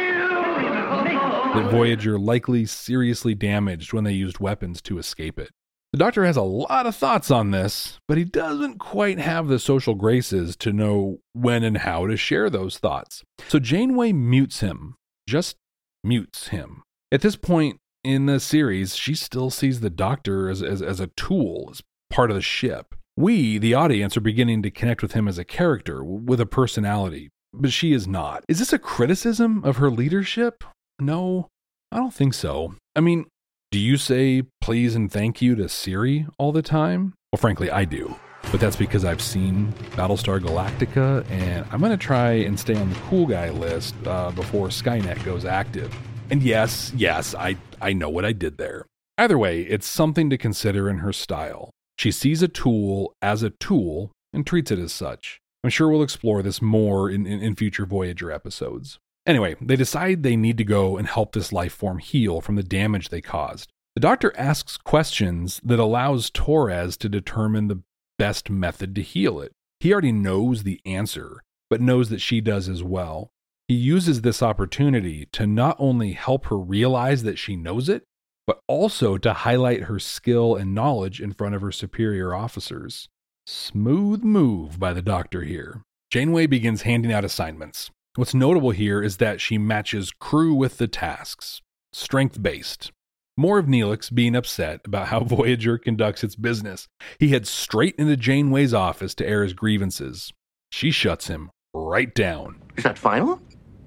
That 1.55 1.71
Voyager 1.71 2.19
likely 2.19 2.65
seriously 2.65 3.35
damaged 3.35 3.93
when 3.93 4.03
they 4.03 4.13
used 4.13 4.39
weapons 4.39 4.81
to 4.83 4.97
escape 4.97 5.39
it. 5.39 5.51
The 5.93 5.99
doctor 5.99 6.25
has 6.25 6.37
a 6.37 6.41
lot 6.41 6.85
of 6.85 6.95
thoughts 6.95 7.31
on 7.31 7.51
this, 7.51 7.99
but 8.07 8.17
he 8.17 8.25
doesn't 8.25 8.79
quite 8.79 9.19
have 9.19 9.47
the 9.47 9.57
social 9.57 9.95
graces 9.95 10.55
to 10.57 10.73
know 10.73 11.19
when 11.33 11.63
and 11.63 11.77
how 11.77 12.07
to 12.07 12.17
share 12.17 12.49
those 12.49 12.77
thoughts. 12.77 13.23
So 13.47 13.59
Janeway 13.59 14.11
mutes 14.11 14.59
him, 14.59 14.95
just 15.27 15.55
mutes 16.03 16.49
him. 16.49 16.83
At 17.11 17.21
this 17.21 17.37
point 17.37 17.79
in 18.03 18.25
the 18.25 18.39
series, 18.39 18.95
she 18.95 19.15
still 19.15 19.49
sees 19.49 19.79
the 19.79 19.89
doctor 19.89 20.49
as, 20.49 20.62
as, 20.62 20.81
as 20.81 20.99
a 20.99 21.07
tool, 21.07 21.69
as 21.71 21.81
part 22.10 22.31
of 22.31 22.36
the 22.36 22.41
ship. 22.41 22.93
We, 23.19 23.58
the 23.58 23.73
audience, 23.73 24.15
are 24.15 24.21
beginning 24.21 24.62
to 24.62 24.69
connect 24.69 25.01
with 25.01 25.13
him 25.13 25.27
as 25.27 25.39
a 25.39 25.43
character, 25.43 26.03
with 26.03 26.39
a 26.39 26.45
personality, 26.45 27.32
but 27.51 27.71
she 27.71 27.91
is 27.91 28.08
not. 28.08 28.43
Is 28.47 28.60
this 28.60 28.71
a 28.71 28.77
criticism 28.77 29.63
of 29.63 29.77
her 29.77 29.89
leadership? 29.89 30.63
No, 30.99 31.47
I 31.91 31.97
don't 31.97 32.13
think 32.13 32.36
so. 32.36 32.75
I 32.95 32.99
mean, 32.99 33.25
do 33.71 33.80
you 33.80 33.97
say 33.97 34.43
please 34.62 34.93
and 34.93 35.12
thank 35.12 35.41
you 35.41 35.56
to 35.56 35.67
Siri 35.67 36.27
all 36.38 36.51
the 36.51 36.62
time? 36.62 37.15
Well, 37.34 37.39
frankly, 37.39 37.71
I 37.71 37.86
do. 37.86 38.15
But 38.51 38.60
that's 38.60 38.75
because 38.75 39.03
I've 39.03 39.23
seen 39.23 39.73
Battlestar 39.95 40.39
Galactica, 40.39 41.27
and 41.32 41.65
I'm 41.71 41.80
going 41.80 41.89
to 41.89 41.97
try 41.97 42.34
and 42.34 42.60
stay 42.60 42.75
on 42.75 42.88
the 42.88 42.99
cool 43.08 43.25
guy 43.25 43.49
list 43.49 43.95
uh, 44.06 44.30
before 44.30 44.67
Skynet 44.67 45.25
goes 45.25 45.43
active. 45.43 45.91
And 46.30 46.43
yes, 46.43 46.93
yes, 46.95 47.34
I, 47.34 47.58
I 47.82 47.93
know 47.93 48.10
what 48.10 48.25
I 48.25 48.32
did 48.34 48.60
there. 48.60 48.86
Either 49.17 49.39
way, 49.39 49.62
it's 49.62 49.88
something 49.88 50.30
to 50.30 50.38
consider 50.38 50.88
in 50.88 50.99
her 50.99 51.12
style. 51.12 51.71
She 51.97 52.12
sees 52.12 52.43
a 52.43 52.47
tool 52.47 53.13
as 53.21 53.43
a 53.43 53.49
tool 53.49 54.12
and 54.31 54.45
treats 54.45 54.71
it 54.71 54.79
as 54.79 54.93
such. 54.93 55.41
I'm 55.63 55.71
sure 55.71 55.89
we'll 55.89 56.03
explore 56.03 56.43
this 56.43 56.62
more 56.62 57.10
in, 57.10 57.25
in, 57.25 57.41
in, 57.41 57.55
future 57.55 57.86
Voyager 57.86 58.31
episodes. 58.31 58.99
Anyway, 59.25 59.55
they 59.60 59.75
decide 59.75 60.21
they 60.23 60.36
need 60.36 60.57
to 60.60 60.63
go 60.63 60.95
and 60.95 61.07
help 61.07 61.33
this 61.33 61.51
life 61.51 61.73
form 61.73 61.97
heal 61.97 62.39
from 62.39 62.55
the 62.55 62.63
damage 62.63 63.10
they 63.10 63.19
caused. 63.19 63.69
The 63.95 64.01
doctor 64.01 64.31
asks 64.38 64.77
questions 64.77 65.60
that 65.63 65.79
allows 65.79 66.29
Torres 66.29 66.97
to 66.97 67.10
determine 67.10 67.67
the 67.67 67.81
best 68.19 68.49
method 68.49 68.93
to 68.95 69.01
heal 69.01 69.41
it. 69.41 69.51
He 69.79 69.91
already 69.91 70.12
knows 70.12 70.63
the 70.63 70.79
answer, 70.86 71.43
but 71.69 71.81
knows 71.81 72.10
that 72.10 72.21
she 72.21 72.39
does 72.39 72.69
as 72.69 72.83
well. 72.83 73.31
He 73.67 73.73
uses 73.73 74.21
this 74.21 74.41
opportunity 74.41 75.27
to 75.33 75.45
not 75.45 75.75
only 75.79 76.13
help 76.13 76.45
her 76.45 76.57
realize 76.57 77.23
that 77.23 77.38
she 77.39 77.55
knows 77.55 77.89
it, 77.89 78.03
but 78.47 78.62
also 78.67 79.17
to 79.17 79.33
highlight 79.33 79.83
her 79.83 79.99
skill 79.99 80.55
and 80.55 80.73
knowledge 80.73 81.21
in 81.21 81.33
front 81.33 81.53
of 81.53 81.62
her 81.62 81.71
superior 81.71 82.33
officers. 82.33 83.10
Smooth 83.45 84.23
move 84.23 84.79
by 84.79 84.93
the 84.93 85.01
doctor 85.01 85.43
here. 85.43 85.83
Janeway 86.10 86.47
begins 86.47 86.83
handing 86.83 87.12
out 87.12 87.25
assignments. 87.25 87.91
What's 88.15 88.33
notable 88.33 88.71
here 88.71 89.03
is 89.03 89.17
that 89.17 89.41
she 89.41 89.57
matches 89.57 90.12
crew 90.12 90.53
with 90.53 90.77
the 90.77 90.88
tasks, 90.88 91.62
strength 91.91 92.41
based. 92.41 92.91
More 93.36 93.60
of 93.60 93.67
Neelix 93.67 94.12
being 94.12 94.36
upset 94.36 94.81
about 94.86 95.10
how 95.10 95.19
Voyager 95.23 95.77
conducts 95.77 96.23
its 96.23 96.36
business. 96.36 96.88
He 97.19 97.29
heads 97.29 97.49
straight 97.49 97.95
into 97.99 98.17
Janeway's 98.17 98.73
office 98.73 99.13
to 99.15 99.27
air 99.27 99.43
his 99.43 99.53
grievances. 99.53 100.33
She 100.71 100.89
shuts 100.89 101.27
him 101.27 101.51
right 101.73 102.13
down. 102.15 102.62
Is 102.77 102.83
that 102.86 102.97
final? 102.97 103.39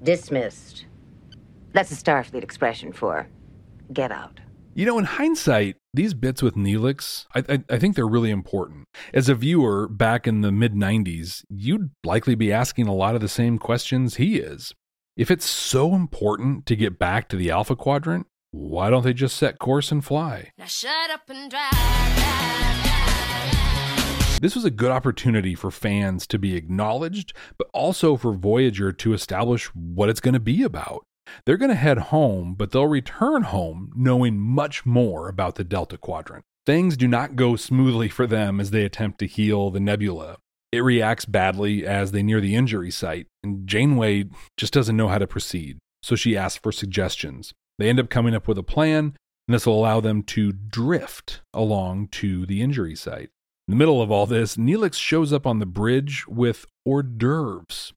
Dismissed. 0.02 0.84
That's 1.72 1.90
a 1.90 1.96
Starfleet 1.96 2.42
expression 2.42 2.92
for 2.92 3.26
get 3.92 4.12
out. 4.12 4.38
You 4.72 4.86
know, 4.86 4.98
in 4.98 5.04
hindsight, 5.04 5.76
these 5.92 6.14
bits 6.14 6.42
with 6.42 6.54
Neelix, 6.54 7.26
I, 7.34 7.42
I, 7.48 7.64
I, 7.70 7.78
think 7.78 7.96
they're 7.96 8.06
really 8.06 8.30
important. 8.30 8.86
As 9.12 9.28
a 9.28 9.34
viewer 9.34 9.88
back 9.88 10.28
in 10.28 10.42
the 10.42 10.52
mid 10.52 10.74
90s, 10.74 11.42
you'd 11.48 11.90
likely 12.04 12.36
be 12.36 12.52
asking 12.52 12.86
a 12.86 12.94
lot 12.94 13.16
of 13.16 13.20
the 13.20 13.28
same 13.28 13.58
questions 13.58 14.16
he 14.16 14.36
is. 14.36 14.72
If 15.16 15.28
it's 15.28 15.44
so 15.44 15.94
important 15.94 16.66
to 16.66 16.76
get 16.76 17.00
back 17.00 17.28
to 17.30 17.36
the 17.36 17.50
Alpha 17.50 17.74
Quadrant, 17.74 18.28
why 18.52 18.90
don't 18.90 19.02
they 19.02 19.12
just 19.12 19.36
set 19.36 19.58
course 19.58 19.90
and 19.90 20.04
fly? 20.04 20.52
Now 20.56 20.66
shut 20.66 21.10
up 21.10 21.28
and 21.28 21.50
drive. 21.50 21.72
drive, 21.72 22.16
drive. 22.16 24.40
This 24.40 24.54
was 24.54 24.64
a 24.64 24.70
good 24.70 24.92
opportunity 24.92 25.56
for 25.56 25.72
fans 25.72 26.28
to 26.28 26.38
be 26.38 26.56
acknowledged, 26.56 27.32
but 27.58 27.68
also 27.74 28.16
for 28.16 28.32
Voyager 28.32 28.92
to 28.92 29.14
establish 29.14 29.66
what 29.74 30.08
it's 30.08 30.20
going 30.20 30.34
to 30.34 30.40
be 30.40 30.62
about. 30.62 31.04
They're 31.44 31.56
going 31.56 31.70
to 31.70 31.74
head 31.74 31.98
home, 31.98 32.54
but 32.54 32.70
they'll 32.70 32.86
return 32.86 33.42
home 33.42 33.92
knowing 33.94 34.38
much 34.38 34.84
more 34.86 35.28
about 35.28 35.54
the 35.54 35.64
Delta 35.64 35.96
Quadrant. 35.96 36.44
Things 36.66 36.96
do 36.96 37.08
not 37.08 37.36
go 37.36 37.56
smoothly 37.56 38.08
for 38.08 38.26
them 38.26 38.60
as 38.60 38.70
they 38.70 38.84
attempt 38.84 39.18
to 39.20 39.26
heal 39.26 39.70
the 39.70 39.80
nebula. 39.80 40.36
It 40.72 40.80
reacts 40.80 41.24
badly 41.24 41.84
as 41.86 42.12
they 42.12 42.22
near 42.22 42.40
the 42.40 42.54
injury 42.54 42.90
site, 42.90 43.26
and 43.42 43.66
Janeway 43.66 44.26
just 44.56 44.72
doesn't 44.72 44.96
know 44.96 45.08
how 45.08 45.18
to 45.18 45.26
proceed, 45.26 45.78
so 46.02 46.14
she 46.14 46.36
asks 46.36 46.60
for 46.62 46.70
suggestions. 46.70 47.52
They 47.78 47.88
end 47.88 47.98
up 47.98 48.10
coming 48.10 48.34
up 48.34 48.46
with 48.46 48.58
a 48.58 48.62
plan, 48.62 49.16
and 49.48 49.54
this 49.54 49.66
will 49.66 49.78
allow 49.78 50.00
them 50.00 50.22
to 50.24 50.52
drift 50.52 51.40
along 51.52 52.08
to 52.08 52.46
the 52.46 52.62
injury 52.62 52.94
site. 52.94 53.30
In 53.66 53.72
the 53.72 53.76
middle 53.76 54.00
of 54.00 54.10
all 54.10 54.26
this, 54.26 54.56
Neelix 54.56 54.94
shows 54.94 55.32
up 55.32 55.46
on 55.46 55.58
the 55.58 55.66
bridge 55.66 56.26
with 56.28 56.66
hors 56.84 57.02
d'oeuvres 57.02 57.92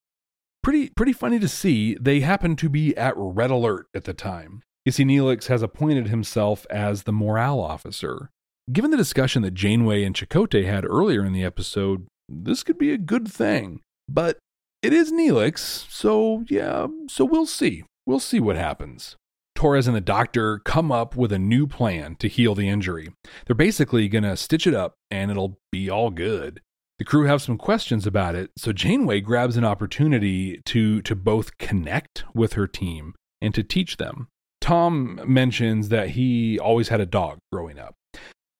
pretty 0.64 0.90
pretty 0.96 1.14
funny 1.14 1.40
to 1.40 1.48
see. 1.48 1.96
They 2.00 2.22
happen 2.22 2.56
to 2.58 2.70
be 2.70 2.96
at 2.98 3.14
red 3.16 3.52
alert 3.52 3.88
at 3.94 4.06
the 4.06 4.14
time. 4.14 4.64
You 4.86 4.92
see, 4.92 5.06
Neelix 5.06 5.48
has 5.48 5.62
appointed 5.62 6.08
himself 6.08 6.66
as 6.70 7.04
the 7.04 7.14
morale 7.14 7.60
officer. 7.60 8.30
Given 8.72 8.92
the 8.92 8.98
discussion 8.98 9.42
that 9.44 9.54
Janeway 9.54 10.04
and 10.04 10.16
Chakotay 10.16 10.66
had 10.66 10.86
earlier 10.86 11.24
in 11.24 11.34
the 11.34 11.44
episode, 11.44 12.08
this 12.30 12.64
could 12.64 12.78
be 12.78 12.92
a 12.92 12.98
good 12.98 13.28
thing. 13.28 13.82
But 14.10 14.38
it 14.82 14.94
is 14.94 15.12
Neelix, 15.12 15.60
so 15.90 16.44
yeah, 16.50 16.88
so 17.08 17.26
we'll 17.26 17.46
see. 17.46 17.84
We'll 18.06 18.20
see 18.20 18.40
what 18.40 18.56
happens. 18.56 19.16
Torres 19.56 19.88
and 19.88 19.96
the 19.96 20.02
doctor 20.02 20.60
come 20.60 20.92
up 20.92 21.16
with 21.16 21.32
a 21.32 21.40
new 21.40 21.68
plan 21.68 22.16
to 22.18 22.28
heal 22.28 22.56
the 22.56 22.68
injury. 22.68 23.14
They're 23.46 23.56
basically 23.56 24.10
going 24.10 24.24
to 24.24 24.36
stitch 24.36 24.68
it 24.68 24.74
up 24.74 24.96
and 25.10 25.32
it'll 25.32 25.58
be 25.72 25.90
all 25.90 26.10
good. 26.10 26.60
The 27.04 27.10
crew 27.10 27.26
have 27.26 27.42
some 27.42 27.58
questions 27.58 28.08
about 28.08 28.34
it, 28.34 28.52
so 28.58 28.72
Janeway 28.72 29.20
grabs 29.20 29.58
an 29.58 29.66
opportunity 29.66 30.62
to, 30.64 31.02
to 31.02 31.16
both 31.18 31.58
connect 31.58 32.24
with 32.34 32.54
her 32.54 32.66
team 32.66 33.14
and 33.42 33.54
to 33.54 33.62
teach 33.62 33.98
them. 33.98 34.30
Tom 34.62 35.20
mentions 35.26 35.90
that 35.90 36.12
he 36.12 36.58
always 36.58 36.88
had 36.88 37.02
a 37.02 37.06
dog 37.06 37.40
growing 37.52 37.78
up. 37.78 37.96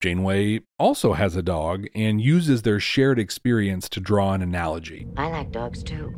Janeway 0.02 0.60
also 0.78 1.14
has 1.14 1.36
a 1.36 1.42
dog 1.42 1.86
and 1.94 2.20
uses 2.20 2.60
their 2.60 2.78
shared 2.78 3.18
experience 3.18 3.88
to 3.88 3.98
draw 3.98 4.34
an 4.34 4.42
analogy. 4.42 5.06
I 5.16 5.30
like 5.30 5.50
dogs 5.50 5.82
too. 5.82 6.12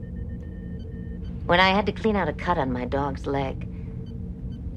When 1.45 1.61
I 1.61 1.69
had 1.69 1.87
to 1.87 1.93
clean 1.93 2.17
out 2.17 2.29
a 2.29 2.33
cut 2.33 2.59
on 2.59 2.73
my 2.73 2.87
dog's 2.87 3.25
leg, 3.29 3.69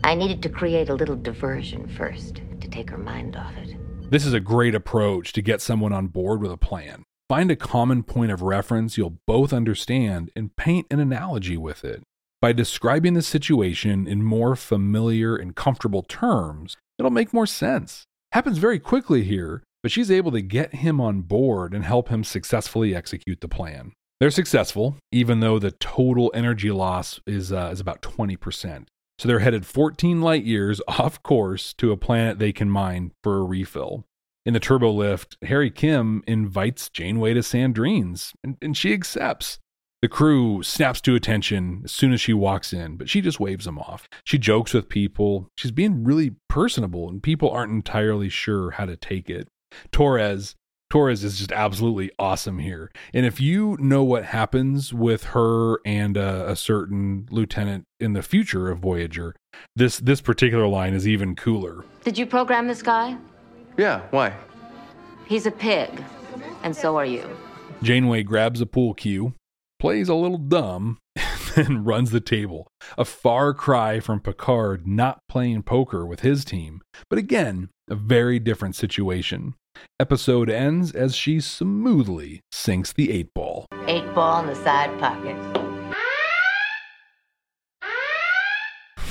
I 0.04 0.14
needed 0.14 0.44
to 0.44 0.50
create 0.50 0.90
a 0.90 0.94
little 0.94 1.16
diversion 1.16 1.88
first 1.98 2.42
to 2.62 2.70
take 2.70 2.92
her 2.92 3.00
mind 3.00 3.36
off 3.36 3.58
it. 3.58 3.76
This 4.12 4.24
is 4.28 4.34
a 4.34 4.40
great 4.40 4.76
approach 4.76 5.34
to 5.34 5.42
get 5.42 5.62
someone 5.62 5.94
on 5.94 6.10
board 6.10 6.44
with 6.44 6.52
a 6.52 6.58
plan. 6.58 7.06
Find 7.30 7.52
a 7.52 7.56
common 7.56 8.02
point 8.02 8.32
of 8.32 8.42
reference 8.42 8.98
you'll 8.98 9.20
both 9.28 9.54
understand 9.54 10.32
and 10.36 10.56
paint 10.56 10.88
an 10.89 11.00
analogy 11.00 11.58
with 11.58 11.86
it. 11.86 12.02
By 12.42 12.54
describing 12.54 13.13
the 13.13 13.22
situation 13.22 14.08
in 14.08 14.24
more 14.24 14.56
familiar 14.56 15.36
and 15.36 15.56
comfortable 15.56 16.02
terms, 16.02 16.76
it'll 16.98 17.12
make 17.12 17.32
more 17.32 17.46
sense. 17.46 18.06
Happens 18.32 18.58
very 18.58 18.80
quickly 18.80 19.26
here, 19.26 19.62
but 19.84 19.92
she's 19.92 20.10
able 20.10 20.32
to 20.32 20.42
get 20.42 20.74
him 20.74 21.00
on 21.00 21.22
board 21.22 21.76
and 21.76 21.86
help 21.86 22.10
him 22.10 22.24
successfully 22.24 22.96
execute 22.96 23.42
the 23.42 23.48
plan. 23.48 23.94
They're 24.20 24.32
successful, 24.32 24.96
even 25.12 25.39
though 25.39 25.60
the 25.60 25.72
total 25.72 26.32
energy 26.34 26.72
loss 26.72 27.20
is, 27.28 27.54
uh, 27.54 27.70
is 27.72 27.80
about 27.80 28.02
20%. 28.02 28.88
So 29.20 29.28
they're 29.28 29.39
headed 29.39 29.68
14 29.68 30.20
light 30.20 30.46
years 30.46 30.82
off 30.88 31.22
course 31.22 31.76
to 31.76 31.92
a 31.92 31.98
planet 31.98 32.39
they 32.39 32.54
can 32.54 32.72
mine 32.72 33.12
for 33.22 33.38
a 33.38 33.44
refill. 33.44 34.06
In 34.50 34.54
the 34.54 34.60
turbo 34.60 34.90
lift, 34.90 35.38
Harry 35.44 35.70
Kim 35.70 36.24
invites 36.26 36.90
Janeway 36.90 37.36
to 37.36 37.44
Sandrine's, 37.44 38.34
and, 38.44 38.58
and 38.64 38.76
she 38.76 38.94
accepts. 38.94 39.60
The 40.02 40.08
crew 40.08 40.64
snaps 40.64 41.02
to 41.02 41.14
attention 41.14 41.84
as 41.86 41.92
soon 41.92 42.14
as 42.14 42.20
she 42.20 42.34
walks 42.34 42.74
in, 42.74 42.98
but 42.98 43.12
she 43.12 43.22
just 43.22 43.40
waves 43.40 43.66
them 43.66 43.78
off. 43.78 44.10
She 44.24 44.40
jokes 44.40 44.74
with 44.74 44.90
people. 44.90 45.52
She's 45.56 45.70
being 45.70 46.04
really 46.04 46.32
personable, 46.48 47.08
and 47.08 47.22
people 47.22 47.52
aren't 47.52 47.72
entirely 47.72 48.28
sure 48.28 48.72
how 48.72 48.86
to 48.86 48.98
take 48.98 49.30
it. 49.30 49.50
Torres, 49.92 50.56
Torres 50.90 51.24
is 51.24 51.38
just 51.38 51.52
absolutely 51.52 52.10
awesome 52.18 52.58
here. 52.58 52.90
And 53.14 53.28
if 53.28 53.40
you 53.40 53.78
know 53.80 54.04
what 54.04 54.26
happens 54.26 54.92
with 54.92 55.26
her 55.26 55.78
and 55.86 56.18
a, 56.18 56.50
a 56.50 56.56
certain 56.56 57.28
lieutenant 57.30 57.86
in 58.00 58.14
the 58.14 58.24
future 58.24 58.72
of 58.72 58.80
Voyager, 58.80 59.36
this 59.76 60.00
this 60.00 60.22
particular 60.22 60.66
line 60.66 60.96
is 60.96 61.08
even 61.08 61.36
cooler. 61.36 61.86
Did 62.04 62.18
you 62.18 62.26
program 62.26 62.68
this 62.68 62.82
guy? 62.82 63.16
Yeah, 63.80 64.02
why? 64.12 64.34
He's 65.26 65.46
a 65.46 65.52
pig, 65.52 66.04
and 66.63 66.76
so 66.76 66.98
are 66.98 67.06
you. 67.06 67.26
Janeway 67.82 68.24
grabs 68.24 68.60
a 68.60 68.65
pool 68.65 68.94
cue, 68.94 69.36
plays 69.80 70.10
a 70.10 70.15
little 70.15 70.38
dumb, 70.38 70.98
and 71.56 71.86
runs 71.86 72.12
the 72.12 72.20
table. 72.20 72.68
A 72.98 73.06
far 73.06 73.54
cry 73.54 74.02
from 74.02 74.20
Picard 74.20 74.86
not 74.86 75.20
playing 75.30 75.63
poker 75.63 76.06
with 76.06 76.20
his 76.20 76.44
team, 76.44 76.82
but 77.10 77.20
again, 77.20 77.70
a 77.89 77.96
very 77.96 78.38
different 78.38 78.76
situation. 78.76 79.54
Episode 79.98 80.50
ends 80.50 80.92
as 80.92 81.15
she 81.15 81.39
smoothly 81.39 82.42
sinks 82.52 82.92
the 82.92 83.13
eight 83.13 83.34
ball. 83.34 83.65
Eight 83.88 84.13
ball 84.13 84.42
in 84.42 84.48
the 84.48 84.56
side 84.56 85.00
pocket. 85.00 85.59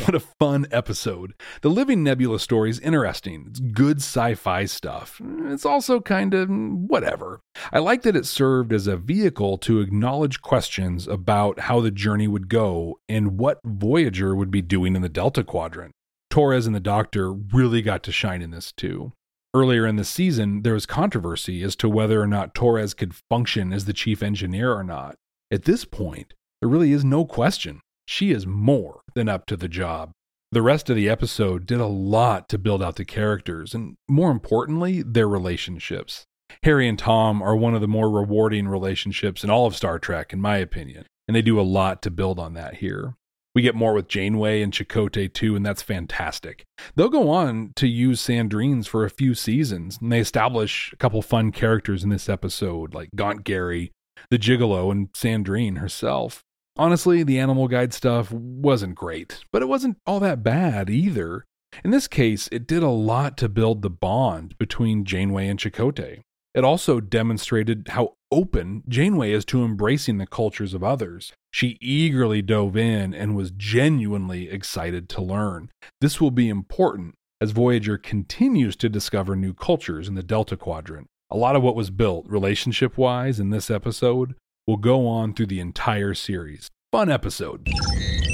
What 0.09 0.15
a 0.15 0.21
fun 0.21 0.67
episode. 0.71 1.35
The 1.61 1.69
Living 1.69 2.03
Nebula 2.03 2.41
story 2.41 2.71
is 2.71 2.81
interesting. 2.81 3.45
It's 3.47 3.61
good 3.61 3.99
sci 3.99 4.37
fi 4.37 4.65
stuff. 4.65 5.21
It's 5.23 5.67
also 5.67 6.01
kind 6.01 6.33
of 6.33 6.49
mm, 6.49 6.87
whatever. 6.89 7.41
I 7.75 7.81
like 7.81 8.01
that 8.05 8.17
it 8.17 8.25
served 8.25 8.73
as 8.73 8.87
a 8.87 8.97
vehicle 8.97 9.59
to 9.59 9.81
acknowledge 9.81 10.41
questions 10.41 11.07
about 11.07 11.59
how 11.59 11.81
the 11.81 11.91
journey 11.91 12.27
would 12.27 12.49
go 12.49 12.99
and 13.07 13.37
what 13.37 13.61
Voyager 13.67 14.35
would 14.35 14.51
be 14.51 14.63
doing 14.63 14.97
in 14.97 15.03
the 15.03 15.11
Delta 15.11 15.45
Quadrant. 15.45 15.93
Torres 16.31 16.67
and 16.67 16.75
the 16.75 16.81
Doctor 16.81 17.31
really 17.31 17.83
got 17.83 18.03
to 18.05 18.11
shine 18.11 18.41
in 18.41 18.51
this 18.51 18.73
too. 18.73 19.13
Earlier 19.53 19.87
in 19.87 19.97
the 19.97 20.07
season, 20.07 20.63
there 20.63 20.73
was 20.73 20.87
controversy 20.87 21.63
as 21.63 21.77
to 21.77 21.89
whether 21.91 22.19
or 22.19 22.27
not 22.27 22.55
Torres 22.55 22.95
could 22.95 23.15
function 23.15 23.75
as 23.75 23.85
the 23.85 23.93
chief 23.93 24.23
engineer 24.23 24.73
or 24.73 24.85
not. 24.85 25.17
At 25.51 25.65
this 25.65 25.85
point, 25.85 26.33
there 26.63 26.71
really 26.71 26.93
is 26.93 27.05
no 27.05 27.27
question 27.27 27.83
she 28.09 28.31
is 28.31 28.47
more 28.47 29.03
than 29.15 29.29
up 29.29 29.45
to 29.45 29.57
the 29.57 29.69
job. 29.69 30.13
The 30.51 30.63
rest 30.63 30.89
of 30.89 30.97
the 30.97 31.11
episode 31.11 31.67
did 31.67 31.79
a 31.79 31.87
lot 31.87 32.49
to 32.49 32.57
build 32.57 32.83
out 32.83 32.97
the 32.97 33.05
characters 33.05 33.75
and, 33.75 33.97
more 34.09 34.31
importantly, 34.31 35.03
their 35.03 35.29
relationships. 35.29 36.25
Harry 36.63 36.89
and 36.89 36.99
Tom 36.99 37.43
are 37.43 37.55
one 37.55 37.75
of 37.75 37.83
the 37.83 37.87
more 37.87 38.09
rewarding 38.09 38.67
relationships 38.67 39.45
in 39.45 39.51
all 39.51 39.67
of 39.67 39.77
Star 39.77 39.99
Trek, 39.99 40.33
in 40.33 40.41
my 40.41 40.57
opinion, 40.57 41.05
and 41.29 41.37
they 41.37 41.43
do 41.43 41.61
a 41.61 41.63
lot 41.63 42.01
to 42.01 42.11
build 42.11 42.39
on 42.39 42.55
that 42.55 42.77
here. 42.77 43.15
We 43.55 43.61
get 43.61 43.75
more 43.75 43.93
with 43.93 44.09
Janeway 44.09 44.63
and 44.63 44.73
Chakotay 44.73 45.35
too, 45.35 45.55
and 45.55 45.67
that's 45.67 45.83
fantastic. 45.83 46.65
They'll 46.97 47.11
go 47.11 47.29
on 47.29 47.73
to 47.77 47.87
use 47.87 48.23
Sandrines 48.23 48.87
for 48.87 49.05
a 49.05 49.11
few 49.11 49.35
seasons, 49.35 49.99
and 50.01 50.11
they 50.11 50.21
establish 50.21 50.91
a 50.95 50.97
couple 50.97 51.21
fun 51.21 51.53
characters 51.53 52.03
in 52.03 52.09
this 52.09 52.31
episode, 52.31 52.95
like 52.95 53.11
Gaunt 53.15 53.45
Gary, 53.45 53.93
the 54.31 54.39
Gigolo, 54.39 54.91
and 54.91 55.13
Sandrine 55.13 55.77
herself. 55.79 56.43
Honestly, 56.79 57.25
the 57.25 57.41
animal 57.41 57.67
guide 57.67 57.93
stuff 57.93 58.31
wasn't 58.31 58.95
great, 58.95 59.41
but 59.53 59.63
it 59.63 59.69
wasn't 59.69 59.99
all 60.07 60.21
that 60.21 60.45
bad 60.45 60.89
either. 60.89 61.45
In 61.85 61.91
this 61.91 62.07
case, 62.07 62.49
it 62.53 62.69
did 62.69 62.85
a 62.85 62.89
lot 62.89 63.37
to 63.39 63.49
build 63.49 63.83
the 63.83 63.91
bond 63.91 64.57
between 64.59 65.05
Janeway 65.05 65.49
and 65.49 65.59
Chakotay. 65.59 66.21
It 66.55 66.65
also 66.65 67.01
demonstrated 67.01 67.89
how 67.89 68.15
open 68.31 68.85
Janeway 68.89 69.33
is 69.33 69.45
to 69.47 69.65
embracing 69.65 70.19
the 70.19 70.27
cultures 70.27 70.73
of 70.73 70.85
others. 70.85 71.33
She 71.53 71.79
eagerly 71.81 72.43
dove 72.43 72.77
in 72.77 73.13
and 73.13 73.35
was 73.35 73.51
genuinely 73.51 74.49
excited 74.49 75.09
to 75.11 75.23
learn. 75.23 75.71
This 76.01 76.21
will 76.21 76.31
be 76.31 76.49
important 76.49 77.15
as 77.41 77.51
Voyager 77.51 77.99
continues 77.99 78.77
to 78.77 78.89
discover 78.89 79.35
new 79.35 79.53
cultures 79.53 80.09
in 80.09 80.15
the 80.15 80.23
Delta 80.23 80.57
Quadrant. 80.57 81.09
A 81.31 81.37
lot 81.37 81.57
of 81.57 81.63
what 81.63 81.77
was 81.77 81.91
built 81.91 82.27
relationship 82.29 82.97
wise 82.97 83.39
in 83.41 83.51
this 83.51 83.71
episode 83.71 84.35
will 84.69 84.77
go 84.77 85.07
on 85.07 85.33
through 85.33 85.47
the 85.47 85.61
entire 85.61 86.13
series. 86.13 86.69
Fun 86.93 87.11
episode. 87.11 87.67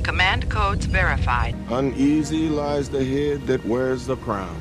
Command 0.03 0.51
codes 0.51 0.85
verified. 0.85 1.55
Uneasy 1.70 2.49
lies 2.49 2.88
the 2.90 3.05
head 3.05 3.47
that 3.47 3.64
wears 3.64 4.05
the 4.05 4.16
crown. 4.16 4.61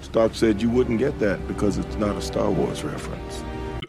Stark 0.00 0.34
said 0.34 0.60
you 0.60 0.68
wouldn't 0.68 0.98
get 0.98 1.16
that 1.20 1.46
because 1.46 1.78
it's 1.78 1.94
not 1.94 2.16
a 2.16 2.20
Star 2.20 2.50
Wars 2.50 2.82
reference. 2.82 3.44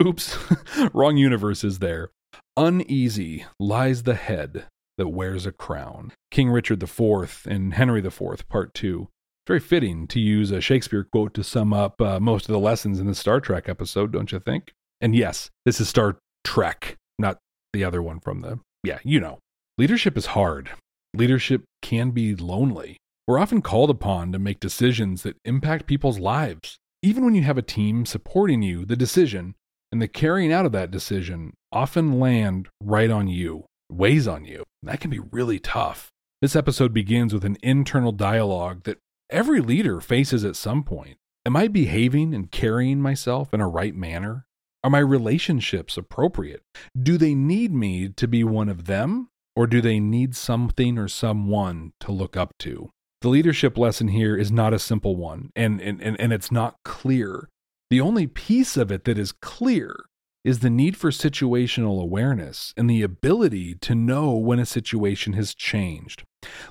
Oops, 0.05 0.37
wrong 0.93 1.17
universe 1.17 1.63
is 1.63 1.79
there. 1.79 2.11
Uneasy 2.55 3.45
lies 3.59 4.03
the 4.03 4.13
head 4.13 4.65
that 4.99 5.07
wears 5.07 5.47
a 5.47 5.51
crown. 5.51 6.11
King 6.29 6.51
Richard 6.51 6.83
IV 6.83 7.47
and 7.49 7.73
Henry 7.73 8.05
IV, 8.05 8.47
Part 8.47 8.75
2. 8.75 9.07
Very 9.47 9.59
fitting 9.59 10.05
to 10.09 10.19
use 10.19 10.51
a 10.51 10.61
Shakespeare 10.61 11.07
quote 11.11 11.33
to 11.33 11.43
sum 11.43 11.73
up 11.73 11.99
uh, 11.99 12.19
most 12.19 12.47
of 12.47 12.53
the 12.53 12.59
lessons 12.59 12.99
in 12.99 13.07
the 13.07 13.15
Star 13.15 13.39
Trek 13.39 13.67
episode, 13.67 14.11
don't 14.11 14.31
you 14.31 14.39
think? 14.39 14.73
And 15.03 15.13
yes, 15.13 15.51
this 15.65 15.81
is 15.81 15.89
Star 15.89 16.17
Trek, 16.45 16.95
not 17.19 17.37
the 17.73 17.83
other 17.83 18.01
one 18.01 18.21
from 18.21 18.39
the, 18.39 18.59
yeah, 18.85 18.99
you 19.03 19.19
know. 19.19 19.39
Leadership 19.77 20.17
is 20.17 20.27
hard. 20.27 20.69
Leadership 21.13 21.63
can 21.81 22.11
be 22.11 22.37
lonely. 22.37 22.95
We're 23.27 23.37
often 23.37 23.61
called 23.61 23.89
upon 23.89 24.31
to 24.31 24.39
make 24.39 24.61
decisions 24.61 25.23
that 25.23 25.35
impact 25.43 25.87
people's 25.87 26.19
lives. 26.19 26.77
Even 27.01 27.25
when 27.25 27.35
you 27.35 27.41
have 27.41 27.57
a 27.57 27.61
team 27.61 28.05
supporting 28.05 28.61
you, 28.61 28.85
the 28.85 28.95
decision 28.95 29.55
and 29.91 30.01
the 30.01 30.07
carrying 30.07 30.53
out 30.53 30.65
of 30.65 30.71
that 30.71 30.89
decision 30.89 31.53
often 31.69 32.17
land 32.17 32.69
right 32.81 33.11
on 33.11 33.27
you, 33.27 33.65
weighs 33.91 34.25
on 34.25 34.45
you. 34.45 34.63
That 34.83 35.01
can 35.01 35.09
be 35.09 35.19
really 35.19 35.59
tough. 35.59 36.11
This 36.41 36.55
episode 36.55 36.93
begins 36.93 37.33
with 37.33 37.43
an 37.43 37.57
internal 37.61 38.13
dialogue 38.13 38.83
that 38.83 38.99
every 39.29 39.59
leader 39.59 39.99
faces 39.99 40.45
at 40.45 40.55
some 40.55 40.81
point. 40.81 41.17
Am 41.45 41.57
I 41.57 41.67
behaving 41.67 42.33
and 42.33 42.49
carrying 42.49 43.01
myself 43.01 43.53
in 43.53 43.59
a 43.59 43.67
right 43.67 43.93
manner? 43.93 44.45
Are 44.83 44.89
my 44.89 44.99
relationships 44.99 45.97
appropriate? 45.97 46.61
Do 47.01 47.17
they 47.17 47.33
need 47.33 47.71
me 47.73 48.09
to 48.09 48.27
be 48.27 48.43
one 48.43 48.67
of 48.67 48.85
them, 48.85 49.29
or 49.55 49.65
do 49.65 49.79
they 49.79 49.99
need 49.99 50.35
something 50.35 50.97
or 50.97 51.07
someone 51.07 51.93
to 52.01 52.11
look 52.11 52.35
up 52.35 52.57
to? 52.59 52.89
The 53.21 53.29
leadership 53.29 53.77
lesson 53.77 54.09
here 54.09 54.35
is 54.35 54.51
not 54.51 54.73
a 54.73 54.79
simple 54.79 55.15
one, 55.15 55.51
and, 55.55 55.79
and, 55.79 56.01
and 56.01 56.33
it's 56.33 56.51
not 56.51 56.75
clear. 56.83 57.47
The 57.89 58.01
only 58.01 58.27
piece 58.27 58.75
of 58.75 58.91
it 58.91 59.05
that 59.05 59.17
is 59.17 59.31
clear 59.31 59.95
is 60.43 60.59
the 60.59 60.69
need 60.69 60.97
for 60.97 61.11
situational 61.11 62.01
awareness 62.01 62.73
and 62.75 62.89
the 62.89 63.01
ability 63.01 63.75
to 63.75 63.95
know 63.95 64.33
when 64.33 64.59
a 64.59 64.65
situation 64.65 65.31
has 65.33 65.55
changed. 65.55 66.25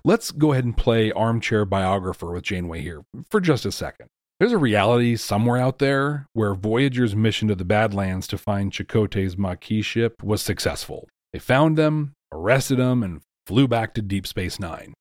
Let's 0.04 0.30
go 0.30 0.52
ahead 0.52 0.64
and 0.64 0.76
play 0.76 1.10
armchair 1.10 1.64
biographer 1.64 2.32
with 2.32 2.44
Janeway 2.44 2.82
here 2.82 3.04
for 3.30 3.40
just 3.40 3.64
a 3.64 3.72
second. 3.72 4.08
There's 4.42 4.50
a 4.50 4.58
reality 4.58 5.14
somewhere 5.14 5.58
out 5.58 5.78
there 5.78 6.26
where 6.32 6.56
Voyager's 6.56 7.14
mission 7.14 7.46
to 7.46 7.54
the 7.54 7.64
Badlands 7.64 8.26
to 8.26 8.36
find 8.36 8.72
Chakotay's 8.72 9.38
Maquis 9.38 9.86
ship 9.86 10.20
was 10.20 10.42
successful. 10.42 11.08
They 11.32 11.38
found 11.38 11.78
them, 11.78 12.14
arrested 12.32 12.80
them, 12.80 13.04
and 13.04 13.20
flew 13.46 13.68
back 13.68 13.94
to 13.94 14.02
Deep 14.02 14.26
Space 14.26 14.58
Nine. 14.58 14.94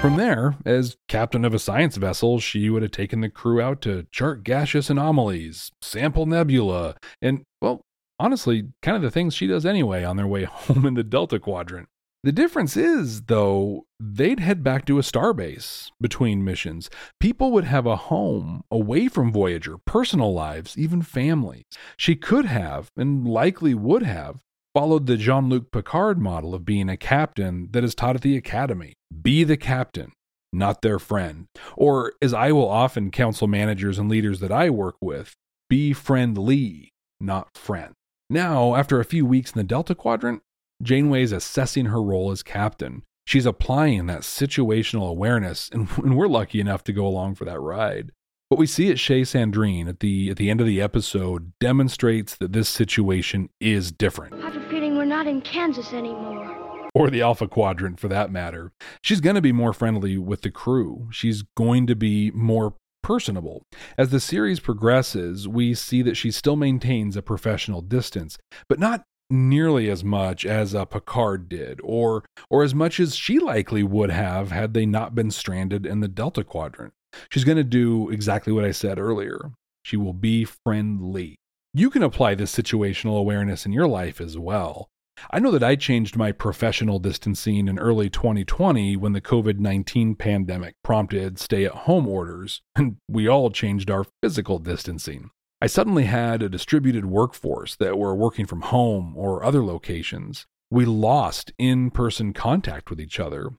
From 0.00 0.16
there, 0.16 0.56
as 0.64 0.96
captain 1.06 1.44
of 1.44 1.54
a 1.54 1.60
science 1.60 1.96
vessel, 1.96 2.40
she 2.40 2.68
would 2.68 2.82
have 2.82 2.90
taken 2.90 3.20
the 3.20 3.30
crew 3.30 3.60
out 3.60 3.80
to 3.82 4.08
chart 4.10 4.42
gaseous 4.42 4.90
anomalies, 4.90 5.70
sample 5.80 6.26
nebula, 6.26 6.96
and, 7.22 7.44
well, 7.62 7.82
honestly, 8.18 8.70
kind 8.82 8.96
of 8.96 9.02
the 9.02 9.10
things 9.12 9.34
she 9.34 9.46
does 9.46 9.64
anyway 9.64 10.02
on 10.02 10.16
their 10.16 10.26
way 10.26 10.42
home 10.50 10.84
in 10.84 10.94
the 10.94 11.04
Delta 11.04 11.38
Quadrant. 11.38 11.88
The 12.26 12.32
difference 12.32 12.76
is, 12.76 13.22
though, 13.26 13.86
they'd 14.00 14.40
head 14.40 14.64
back 14.64 14.84
to 14.86 14.98
a 14.98 15.02
starbase 15.02 15.92
between 16.00 16.42
missions. 16.42 16.90
People 17.20 17.52
would 17.52 17.62
have 17.62 17.86
a 17.86 17.94
home 17.94 18.64
away 18.68 19.06
from 19.06 19.30
Voyager, 19.30 19.78
personal 19.78 20.34
lives, 20.34 20.76
even 20.76 21.02
families. 21.02 21.62
She 21.96 22.16
could 22.16 22.46
have, 22.46 22.90
and 22.96 23.28
likely 23.28 23.74
would 23.74 24.02
have, 24.02 24.40
followed 24.74 25.06
the 25.06 25.16
Jean 25.16 25.48
Luc 25.48 25.70
Picard 25.70 26.18
model 26.18 26.52
of 26.52 26.64
being 26.64 26.88
a 26.88 26.96
captain 26.96 27.68
that 27.70 27.84
is 27.84 27.94
taught 27.94 28.16
at 28.16 28.22
the 28.22 28.36
academy. 28.36 28.94
Be 29.22 29.44
the 29.44 29.56
captain, 29.56 30.10
not 30.52 30.82
their 30.82 30.98
friend. 30.98 31.46
Or, 31.76 32.12
as 32.20 32.34
I 32.34 32.50
will 32.50 32.68
often 32.68 33.12
counsel 33.12 33.46
managers 33.46 34.00
and 34.00 34.08
leaders 34.08 34.40
that 34.40 34.50
I 34.50 34.68
work 34.68 34.96
with, 35.00 35.32
be 35.70 35.92
friendly, 35.92 36.90
not 37.20 37.56
friend. 37.56 37.92
Now, 38.28 38.74
after 38.74 38.98
a 38.98 39.04
few 39.04 39.24
weeks 39.24 39.52
in 39.52 39.58
the 39.58 39.62
Delta 39.62 39.94
Quadrant, 39.94 40.42
Janeway 40.82 41.22
is 41.22 41.32
assessing 41.32 41.86
her 41.86 42.02
role 42.02 42.30
as 42.30 42.42
captain. 42.42 43.02
She's 43.26 43.46
applying 43.46 44.06
that 44.06 44.20
situational 44.20 45.10
awareness, 45.10 45.68
and, 45.72 45.88
and 45.96 46.16
we're 46.16 46.28
lucky 46.28 46.60
enough 46.60 46.84
to 46.84 46.92
go 46.92 47.06
along 47.06 47.34
for 47.34 47.44
that 47.44 47.60
ride. 47.60 48.12
What 48.48 48.60
we 48.60 48.66
see 48.66 48.92
at 48.92 49.00
Chez 49.00 49.22
Sandrine 49.22 49.88
at 49.88 49.98
the 49.98 50.30
at 50.30 50.36
the 50.36 50.50
end 50.50 50.60
of 50.60 50.68
the 50.68 50.80
episode 50.80 51.52
demonstrates 51.58 52.36
that 52.36 52.52
this 52.52 52.68
situation 52.68 53.48
is 53.60 53.90
different. 53.90 54.34
I 54.34 54.50
have 54.50 54.56
a 54.56 54.68
feeling 54.70 54.96
we're 54.96 55.04
not 55.04 55.26
in 55.26 55.40
Kansas 55.40 55.92
anymore. 55.92 56.88
Or 56.94 57.10
the 57.10 57.22
Alpha 57.22 57.48
Quadrant 57.48 57.98
for 57.98 58.06
that 58.06 58.30
matter. 58.30 58.70
She's 59.02 59.20
going 59.20 59.34
to 59.34 59.42
be 59.42 59.52
more 59.52 59.72
friendly 59.72 60.16
with 60.16 60.42
the 60.42 60.52
crew. 60.52 61.08
She's 61.10 61.42
going 61.56 61.88
to 61.88 61.96
be 61.96 62.30
more 62.30 62.76
personable. 63.02 63.64
As 63.98 64.10
the 64.10 64.20
series 64.20 64.60
progresses, 64.60 65.48
we 65.48 65.74
see 65.74 66.02
that 66.02 66.16
she 66.16 66.30
still 66.30 66.56
maintains 66.56 67.16
a 67.16 67.22
professional 67.22 67.80
distance, 67.80 68.38
but 68.68 68.78
not 68.78 69.02
nearly 69.30 69.90
as 69.90 70.04
much 70.04 70.44
as 70.46 70.74
a 70.74 70.86
Picard 70.86 71.48
did, 71.48 71.80
or 71.82 72.24
or 72.50 72.62
as 72.62 72.74
much 72.74 73.00
as 73.00 73.16
she 73.16 73.38
likely 73.38 73.82
would 73.82 74.10
have 74.10 74.50
had 74.50 74.74
they 74.74 74.86
not 74.86 75.14
been 75.14 75.30
stranded 75.30 75.86
in 75.86 76.00
the 76.00 76.08
Delta 76.08 76.44
Quadrant. 76.44 76.92
She's 77.30 77.44
going 77.44 77.56
to 77.56 77.64
do 77.64 78.10
exactly 78.10 78.52
what 78.52 78.64
I 78.64 78.70
said 78.70 78.98
earlier. 78.98 79.52
She 79.82 79.96
will 79.96 80.12
be 80.12 80.44
friendly. 80.44 81.36
You 81.72 81.90
can 81.90 82.02
apply 82.02 82.34
this 82.34 82.54
situational 82.54 83.18
awareness 83.18 83.66
in 83.66 83.72
your 83.72 83.86
life 83.86 84.20
as 84.20 84.38
well. 84.38 84.88
I 85.30 85.38
know 85.38 85.50
that 85.52 85.64
I 85.64 85.76
changed 85.76 86.16
my 86.16 86.32
professional 86.32 86.98
distancing 86.98 87.68
in 87.68 87.78
early 87.78 88.10
2020 88.10 88.96
when 88.96 89.12
the 89.12 89.20
COVID 89.20 89.58
19 89.58 90.14
pandemic 90.14 90.74
prompted 90.84 91.38
stay 91.38 91.64
at 91.64 91.72
home 91.72 92.06
orders, 92.06 92.60
and 92.76 92.96
we 93.08 93.26
all 93.26 93.50
changed 93.50 93.90
our 93.90 94.04
physical 94.22 94.58
distancing. 94.58 95.30
I 95.60 95.66
suddenly 95.66 96.04
had 96.04 96.42
a 96.42 96.48
distributed 96.48 97.06
workforce 97.06 97.76
that 97.76 97.98
were 97.98 98.14
working 98.14 98.46
from 98.46 98.62
home 98.62 99.14
or 99.16 99.44
other 99.44 99.64
locations. 99.64 100.46
We 100.70 100.84
lost 100.84 101.52
in 101.58 101.90
person 101.90 102.32
contact 102.32 102.90
with 102.90 103.00
each 103.00 103.18
other, 103.18 103.52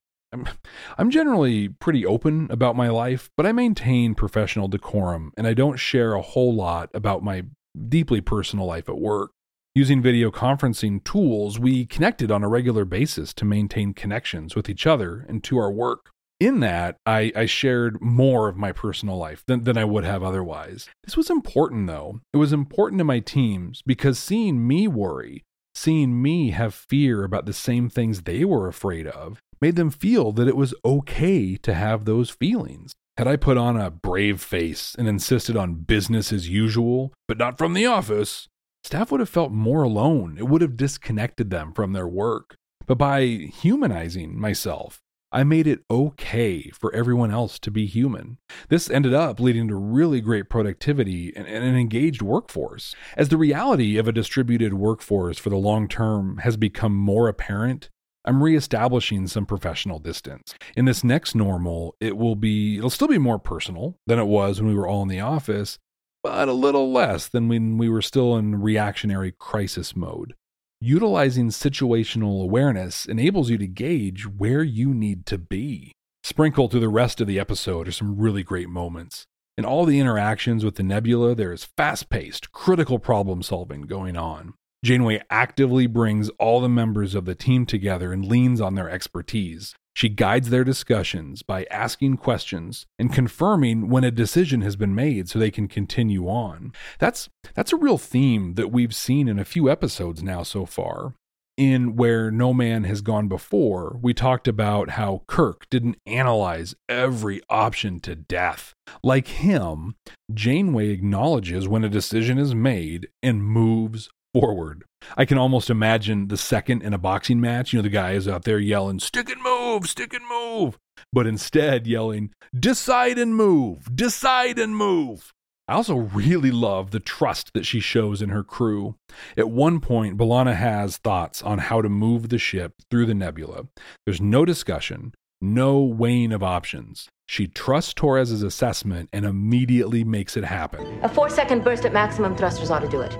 I'm, 0.97 1.10
generally 1.10 1.69
pretty 1.69 2.05
open 2.05 2.47
about 2.51 2.75
my 2.75 2.89
life, 2.89 3.29
but 3.38 3.45
I 3.45 3.51
maintain 3.51 4.15
professional 4.15 4.67
decorum 4.67 5.31
and 5.38 5.47
I 5.47 5.53
don't 5.53 5.77
share 5.77 6.13
a 6.13 6.21
whole 6.21 6.53
lot 6.53 6.89
about 6.93 7.23
my 7.23 7.43
deeply 7.88 8.21
personal 8.21 8.65
life 8.65 8.89
at 8.89 8.97
work. 8.97 9.31
Using 9.73 10.01
video 10.01 10.31
conferencing 10.31 11.03
tools, 11.03 11.60
we 11.60 11.86
connected 11.86 12.31
on 12.31 12.43
a 12.43 12.49
regular 12.49 12.83
basis 12.83 13.33
to 13.36 13.45
maintain 13.45 13.93
connections 13.93 14.55
with 14.55 14.69
each 14.69 14.88
other 14.88 15.25
and 15.29 15.43
to 15.43 15.57
our 15.60 15.71
work. 15.71 16.12
In 16.39 16.60
that, 16.60 16.97
I, 17.06 17.32
I 17.36 17.45
shared 17.47 18.00
more 18.00 18.47
of 18.47 18.58
my 18.58 18.71
personal 18.71 19.17
life 19.17 19.43
than, 19.47 19.63
than 19.63 19.78
I 19.78 19.86
would 19.86 20.04
have 20.04 20.21
otherwise. 20.21 20.88
This 21.04 21.17
was 21.17 21.32
important, 21.32 21.88
though. 21.88 22.21
It 22.32 22.38
was 22.38 22.54
important 22.54 23.00
to 23.00 23.06
my 23.06 23.19
teams 23.19 23.82
because 23.86 24.19
seeing 24.19 24.67
me 24.67 24.88
worry, 24.88 25.43
seeing 25.73 26.21
me 26.21 26.52
have 26.52 26.76
fear 26.76 27.23
about 27.23 27.47
the 27.47 27.54
same 27.54 27.89
things 27.89 28.21
they 28.21 28.45
were 28.45 28.67
afraid 28.67 29.08
of, 29.08 29.39
made 29.60 29.76
them 29.76 29.89
feel 29.89 30.32
that 30.34 30.47
it 30.47 30.56
was 30.56 30.76
okay 30.86 31.56
to 31.58 31.73
have 31.73 32.06
those 32.06 32.30
feelings. 32.30 32.93
Had 33.17 33.28
I 33.28 33.36
put 33.36 33.58
on 33.58 33.76
a 33.76 33.89
brave 33.89 34.39
face 34.39 34.95
and 34.97 35.08
insisted 35.08 35.58
on 35.58 35.73
business 35.73 36.32
as 36.32 36.47
usual, 36.47 37.13
but 37.28 37.39
not 37.39 37.58
from 37.58 37.73
the 37.73 37.88
office, 37.88 38.47
staff 38.84 39.12
would 39.12 39.21
have 39.21 39.30
felt 39.30 39.52
more 39.52 39.82
alone. 39.82 40.36
It 40.38 40.47
would 40.47 40.62
have 40.62 40.78
disconnected 40.78 41.50
them 41.50 41.73
from 41.73 41.93
their 41.93 42.08
work. 42.08 42.56
But 42.86 43.00
by 43.00 43.26
humanizing 43.26 44.39
myself, 44.39 45.02
I 45.31 45.43
made 45.43 45.67
it 45.67 45.83
okay 45.91 46.69
for 46.69 46.93
everyone 46.93 47.31
else 47.31 47.59
to 47.59 47.71
be 47.71 47.85
human. 47.85 48.37
This 48.69 48.89
ended 48.89 49.13
up 49.13 49.39
leading 49.39 49.67
to 49.67 49.75
really 49.75 50.21
great 50.21 50.49
productivity 50.49 51.33
and, 51.35 51.45
and, 51.45 51.65
an 51.65 51.75
engaged 51.75 52.21
workforce. 52.21 52.95
As 53.17 53.27
the 53.27 53.37
reality 53.37 53.97
of 53.97 54.07
a 54.07 54.13
distributed 54.13 54.73
workforce 54.73 55.37
for 55.37 55.49
the 55.49 55.57
long 55.57 55.89
term 55.89 56.37
has 56.43 56.55
become 56.55 56.95
more 56.95 57.27
apparent, 57.27 57.89
I'm 58.23 58.41
reestablishing 58.41 59.27
some 59.27 59.45
professional 59.45 59.99
distance. 59.99 60.53
In 60.75 60.85
this 60.85 61.03
next 61.03 61.35
normal, 61.35 61.95
it 61.99 62.17
will 62.17 62.35
be, 62.35 62.77
it'll 62.77 62.89
still 62.89 63.07
be 63.07 63.17
more 63.17 63.39
personal 63.39 63.97
than 64.05 64.19
it 64.19 64.27
was 64.27 64.61
when 64.61 64.69
we 64.69 64.75
were 64.75 64.87
all 64.87 65.01
in 65.01 65.07
the 65.09 65.21
office, 65.21 65.77
but 66.23 66.47
a 66.47 66.53
little 66.53 66.91
less 66.91 67.27
than 67.27 67.47
when 67.47 67.77
we 67.77 67.89
were 67.89 68.01
still 68.01 68.35
in 68.35 68.61
reactionary 68.61 69.33
crisis 69.37 69.95
mode. 69.95 70.35
Utilizing 70.79 71.49
situational 71.49 72.43
awareness 72.43 73.07
enables 73.07 73.49
you 73.49 73.57
to 73.57 73.65
gauge 73.65 74.27
where 74.27 74.61
you 74.61 74.93
need 74.93 75.25
to 75.25 75.39
be. 75.39 75.91
Sprinkled 76.23 76.69
through 76.69 76.81
the 76.81 76.87
rest 76.87 77.19
of 77.19 77.25
the 77.25 77.39
episode 77.39 77.87
are 77.87 77.91
some 77.91 78.15
really 78.15 78.43
great 78.43 78.69
moments. 78.69 79.25
In 79.57 79.65
all 79.65 79.85
the 79.85 79.99
interactions 79.99 80.63
with 80.63 80.75
the 80.75 80.83
nebula, 80.83 81.33
there 81.33 81.51
is 81.51 81.63
fast 81.63 82.11
paced, 82.11 82.51
critical 82.51 82.99
problem 82.99 83.41
solving 83.41 83.87
going 83.87 84.15
on. 84.15 84.53
Janeway 84.85 85.23
actively 85.31 85.87
brings 85.87 86.29
all 86.37 86.61
the 86.61 86.69
members 86.69 87.15
of 87.15 87.25
the 87.25 87.33
team 87.33 87.65
together 87.65 88.13
and 88.13 88.23
leans 88.23 88.61
on 88.61 88.75
their 88.75 88.87
expertise. 88.87 89.73
She 89.97 90.10
guides 90.10 90.51
their 90.51 90.63
discussions 90.63 91.41
by 91.41 91.65
asking 91.71 92.17
questions 92.17 92.86
and 92.99 93.12
confirming 93.12 93.89
when 93.89 94.03
a 94.03 94.12
decision 94.12 94.62
has 94.62 94.75
been 94.75 94.93
made 94.93 95.27
so 95.27 95.39
they 95.39 95.49
can 95.49 95.67
continue 95.67 96.27
on. 96.27 96.71
That's 96.99 97.29
that's 97.55 97.73
a 97.73 97.77
real 97.77 97.97
theme 97.97 98.53
that 98.53 98.71
we've 98.71 98.93
seen 98.93 99.27
in 99.27 99.39
a 99.39 99.43
few 99.43 99.71
episodes 99.71 100.21
now 100.21 100.43
so 100.43 100.67
far. 100.67 101.15
In 101.57 101.95
Where 101.95 102.29
No 102.29 102.53
Man 102.53 102.83
Has 102.83 103.01
Gone 103.01 103.27
Before, 103.27 103.97
we 103.99 104.13
talked 104.13 104.47
about 104.47 104.91
how 104.91 105.23
Kirk 105.25 105.67
didn't 105.71 105.97
analyze 106.05 106.75
every 106.88 107.41
option 107.49 107.99
to 108.01 108.13
death. 108.13 108.75
Like 109.03 109.27
him, 109.27 109.95
Janeway 110.31 110.89
acknowledges 110.89 111.67
when 111.67 111.83
a 111.83 111.89
decision 111.89 112.38
is 112.38 112.53
made 112.53 113.07
and 113.23 113.43
moves 113.43 114.12
forward. 114.39 114.83
I 115.15 115.25
can 115.25 115.38
almost 115.38 115.69
imagine 115.69 116.27
the 116.27 116.38
second 116.38 116.83
in 116.83 116.93
a 116.93 116.97
boxing 116.97 117.39
match. 117.39 117.73
You 117.73 117.79
know, 117.79 117.83
the 117.83 117.89
guy 117.89 118.12
is 118.12 118.27
out 118.27 118.43
there 118.43 118.60
yelling, 118.60 118.99
stick 118.99 119.29
and 119.29 119.41
move, 119.41 119.57
stick 119.86 120.13
and 120.13 120.27
move. 120.27 120.77
But 121.13 121.27
instead 121.27 121.88
yelling, 121.88 122.32
decide 122.58 123.17
and 123.17 123.36
move, 123.36 123.95
decide 123.95 124.58
and 124.60 124.75
move. 124.75 125.34
I 125.67 125.73
also 125.73 125.95
really 125.95 126.51
love 126.51 126.91
the 126.91 127.01
trust 127.01 127.51
that 127.53 127.65
she 127.65 127.82
shows 127.82 128.21
in 128.21 128.30
her 128.30 128.43
crew. 128.43 128.95
At 129.36 129.49
one 129.49 129.82
point, 129.82 130.17
B'Elanna 130.17 130.56
has 130.56 130.95
thoughts 130.97 131.41
on 131.41 131.60
how 131.60 131.82
to 131.82 131.89
move 131.89 132.30
the 132.30 132.38
ship 132.38 132.75
through 132.89 133.06
the 133.06 133.13
nebula. 133.13 133.67
There's 134.06 134.21
no 134.21 134.45
discussion, 134.45 135.13
no 135.41 135.82
weighing 135.82 136.32
of 136.32 136.41
options. 136.41 137.10
She 137.27 137.47
trusts 137.47 137.93
Torres's 137.93 138.43
assessment 138.43 139.10
and 139.12 139.25
immediately 139.25 140.06
makes 140.06 140.38
it 140.38 140.45
happen. 140.45 141.01
A 141.03 141.10
four 141.10 141.30
second 141.30 141.65
burst 141.65 141.86
at 141.86 141.91
maximum 141.91 142.38
thrusters 142.38 142.71
ought 142.71 142.80
to 142.80 142.88
do 142.88 143.01
it. 143.01 143.13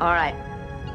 All 0.00 0.14
right. 0.14 0.36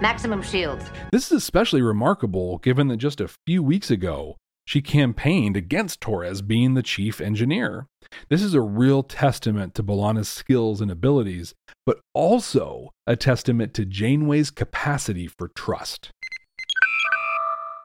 Maximum 0.02 0.42
shields. 0.42 0.86
This 1.12 1.26
is 1.26 1.34
especially 1.34 1.82
remarkable 1.82 2.60
given 2.60 2.88
that 2.88 2.98
just 2.98 3.20
a 3.20 3.30
few 3.46 3.62
weeks 3.62 3.92
ago, 3.92 4.38
she 4.65 4.82
campaigned 4.82 5.58
against 5.58 6.02
Torres 6.02 6.41
being 6.41 6.73
the 6.73 6.84
chief 6.84 7.19
engineer. 7.21 7.88
This 8.30 8.41
is 8.41 8.54
a 8.54 8.62
real 8.62 9.04
testament 9.04 9.76
to 9.76 9.84
B'Elanna's 9.84 10.30
skills 10.30 10.82
and 10.82 10.91
abilities, 10.91 11.54
but 11.86 11.99
also 12.13 12.91
a 13.08 13.15
testament 13.15 13.73
to 13.76 13.86
Janeway's 13.86 14.52
capacity 14.52 15.28
for 15.28 15.49
trust. 15.49 16.12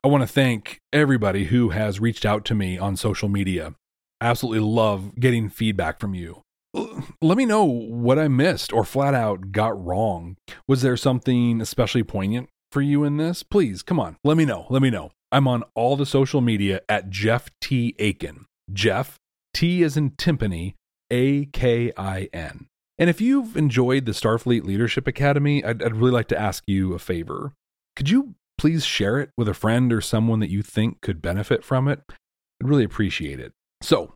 I 0.04 0.08
want 0.08 0.22
to 0.22 0.28
thank 0.32 0.78
everybody 0.92 1.46
who 1.46 1.70
has 1.70 2.00
reached 2.00 2.24
out 2.24 2.44
to 2.46 2.54
me 2.54 2.78
on 2.78 2.96
social 2.96 3.28
media. 3.28 3.74
I 4.20 4.26
absolutely 4.26 4.60
love 4.60 5.14
getting 5.16 5.48
feedback 5.48 5.98
from 6.00 6.14
you 6.14 6.42
let 6.74 7.38
me 7.38 7.46
know 7.46 7.64
what 7.64 8.18
I 8.18 8.28
missed 8.28 8.72
or 8.72 8.84
flat 8.84 9.14
out 9.14 9.52
got 9.52 9.82
wrong. 9.82 10.36
Was 10.66 10.82
there 10.82 10.96
something 10.96 11.60
especially 11.60 12.02
poignant 12.02 12.48
for 12.70 12.80
you 12.82 13.04
in 13.04 13.16
this? 13.16 13.42
Please, 13.42 13.82
come 13.82 13.98
on, 13.98 14.16
let 14.24 14.36
me 14.36 14.44
know. 14.44 14.66
Let 14.70 14.82
me 14.82 14.90
know. 14.90 15.10
I'm 15.30 15.46
on 15.46 15.64
all 15.74 15.96
the 15.96 16.06
social 16.06 16.40
media 16.40 16.80
at 16.88 17.10
Jeff 17.10 17.50
T. 17.60 17.94
Akin. 17.98 18.46
Jeff, 18.72 19.16
T 19.54 19.82
is 19.82 19.96
in 19.96 20.10
timpani, 20.10 20.74
A 21.10 21.46
K 21.46 21.92
I 21.96 22.28
N. 22.32 22.66
And 22.98 23.08
if 23.08 23.20
you've 23.20 23.56
enjoyed 23.56 24.06
the 24.06 24.12
Starfleet 24.12 24.64
Leadership 24.64 25.06
Academy, 25.06 25.64
I'd, 25.64 25.82
I'd 25.82 25.96
really 25.96 26.12
like 26.12 26.28
to 26.28 26.40
ask 26.40 26.64
you 26.66 26.94
a 26.94 26.98
favor. 26.98 27.52
Could 27.94 28.10
you 28.10 28.34
please 28.56 28.84
share 28.84 29.18
it 29.20 29.30
with 29.36 29.48
a 29.48 29.54
friend 29.54 29.92
or 29.92 30.00
someone 30.00 30.40
that 30.40 30.50
you 30.50 30.62
think 30.62 31.00
could 31.00 31.22
benefit 31.22 31.64
from 31.64 31.86
it? 31.88 32.00
I'd 32.08 32.68
really 32.68 32.84
appreciate 32.84 33.38
it. 33.38 33.52
So, 33.82 34.14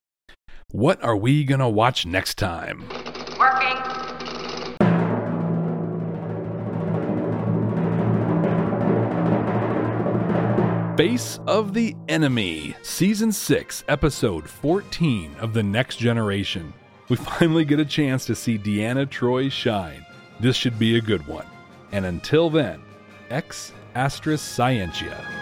what 0.71 1.03
are 1.05 1.17
we 1.17 1.45
going 1.45 1.61
to 1.61 1.69
watch 1.69 2.07
next 2.07 2.39
time? 2.39 2.85
Face 10.97 11.41
of 11.47 11.73
the 11.73 11.97
Enemy, 12.09 12.77
Season 12.83 13.33
6, 13.33 13.85
Episode 13.89 14.47
14 14.47 15.35
of 15.41 15.55
The 15.55 15.63
Next 15.63 15.97
Generation. 15.97 16.71
We 17.09 17.17
finally 17.17 17.65
get 17.65 17.81
a 17.81 17.85
chance 17.85 18.27
to 18.27 18.35
see 18.35 18.59
Deanna 18.59 19.07
Troi 19.09 19.51
shine. 19.51 20.05
This 20.39 20.55
should 20.55 20.79
be 20.79 20.99
a 20.99 21.01
good 21.01 21.27
one. 21.27 21.47
And 21.93 22.05
until 22.05 22.51
then, 22.51 22.83
ex 23.31 23.73
Astris 23.97 24.41
Scientia. 24.41 25.42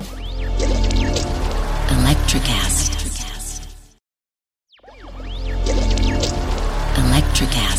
Electric 7.41 7.63
app. 7.63 7.70